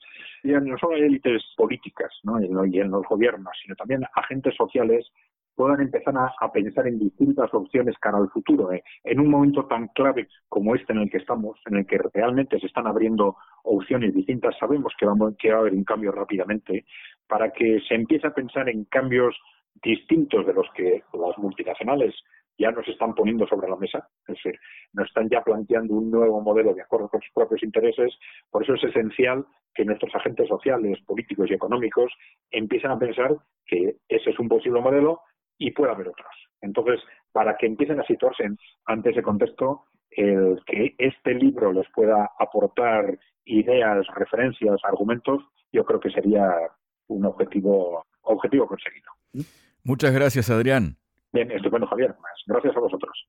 ya 0.41 0.59
no 0.59 0.75
solo 0.79 0.95
élites 0.95 1.43
políticas 1.55 2.11
y 2.41 2.79
en 2.79 2.89
los 2.89 3.05
gobiernos, 3.07 3.53
sino 3.61 3.75
también 3.75 4.03
agentes 4.15 4.55
sociales 4.55 5.05
puedan 5.53 5.81
empezar 5.81 6.15
a, 6.17 6.51
pensar 6.51 6.87
en 6.87 6.97
distintas 6.97 7.53
opciones 7.53 7.95
cara 7.99 8.17
al 8.17 8.31
futuro. 8.31 8.73
¿eh? 8.73 8.83
En 9.03 9.19
un 9.19 9.29
momento 9.29 9.67
tan 9.67 9.87
clave 9.89 10.29
como 10.49 10.73
este 10.73 10.93
en 10.93 11.01
el 11.01 11.11
que 11.11 11.19
estamos, 11.19 11.59
en 11.67 11.77
el 11.77 11.85
que 11.85 11.99
realmente 12.11 12.59
se 12.59 12.65
están 12.65 12.87
abriendo 12.87 13.35
opciones 13.65 14.15
distintas, 14.15 14.57
sabemos 14.59 14.91
que, 14.97 15.05
vamos, 15.05 15.35
que 15.37 15.51
va 15.51 15.57
a 15.57 15.59
haber 15.59 15.73
un 15.73 15.83
cambio 15.83 16.11
rápidamente, 16.11 16.85
para 17.27 17.51
que 17.51 17.81
se 17.87 17.93
empiece 17.93 18.25
a 18.25 18.33
pensar 18.33 18.67
en 18.67 18.85
cambios 18.85 19.37
distintos 19.83 20.47
de 20.47 20.53
los 20.55 20.67
que 20.73 21.03
las 21.13 21.37
multinacionales 21.37 22.15
ya 22.57 22.71
nos 22.71 22.87
están 22.87 23.13
poniendo 23.13 23.47
sobre 23.47 23.69
la 23.69 23.75
mesa, 23.75 24.07
es 24.27 24.35
decir, 24.35 24.59
nos 24.93 25.07
están 25.07 25.29
ya 25.29 25.41
planteando 25.41 25.95
un 25.95 26.11
nuevo 26.11 26.41
modelo 26.41 26.73
de 26.73 26.81
acuerdo 26.81 27.09
con 27.09 27.21
sus 27.21 27.31
propios 27.33 27.63
intereses. 27.63 28.13
Por 28.49 28.63
eso 28.63 28.75
es 28.75 28.83
esencial 28.83 29.45
que 29.73 29.85
nuestros 29.85 30.13
agentes 30.15 30.47
sociales, 30.47 30.99
políticos 31.05 31.49
y 31.49 31.53
económicos 31.53 32.11
empiecen 32.51 32.91
a 32.91 32.99
pensar 32.99 33.35
que 33.65 33.95
ese 34.07 34.29
es 34.29 34.39
un 34.39 34.47
posible 34.47 34.81
modelo 34.81 35.21
y 35.57 35.71
puede 35.71 35.91
haber 35.91 36.09
otros. 36.09 36.29
Entonces, 36.61 36.99
para 37.31 37.57
que 37.57 37.65
empiecen 37.65 37.99
a 37.99 38.05
situarse 38.05 38.45
ante 38.85 39.09
ese 39.09 39.23
contexto, 39.23 39.85
el 40.11 40.61
que 40.65 40.95
este 40.97 41.33
libro 41.33 41.73
les 41.73 41.89
pueda 41.91 42.31
aportar 42.39 43.17
ideas, 43.45 44.05
referencias, 44.15 44.79
argumentos, 44.83 45.43
yo 45.71 45.83
creo 45.83 45.99
que 45.99 46.11
sería 46.11 46.53
un 47.07 47.25
objetivo, 47.25 48.05
objetivo 48.21 48.67
conseguido. 48.67 49.11
Muchas 49.83 50.13
gracias, 50.13 50.49
Adrián. 50.49 50.97
Bien, 51.33 51.51
estupendo, 51.51 51.87
Javier. 51.87 52.15
Gracias 52.45 52.77
a 52.77 52.79
vosotros. 52.79 53.27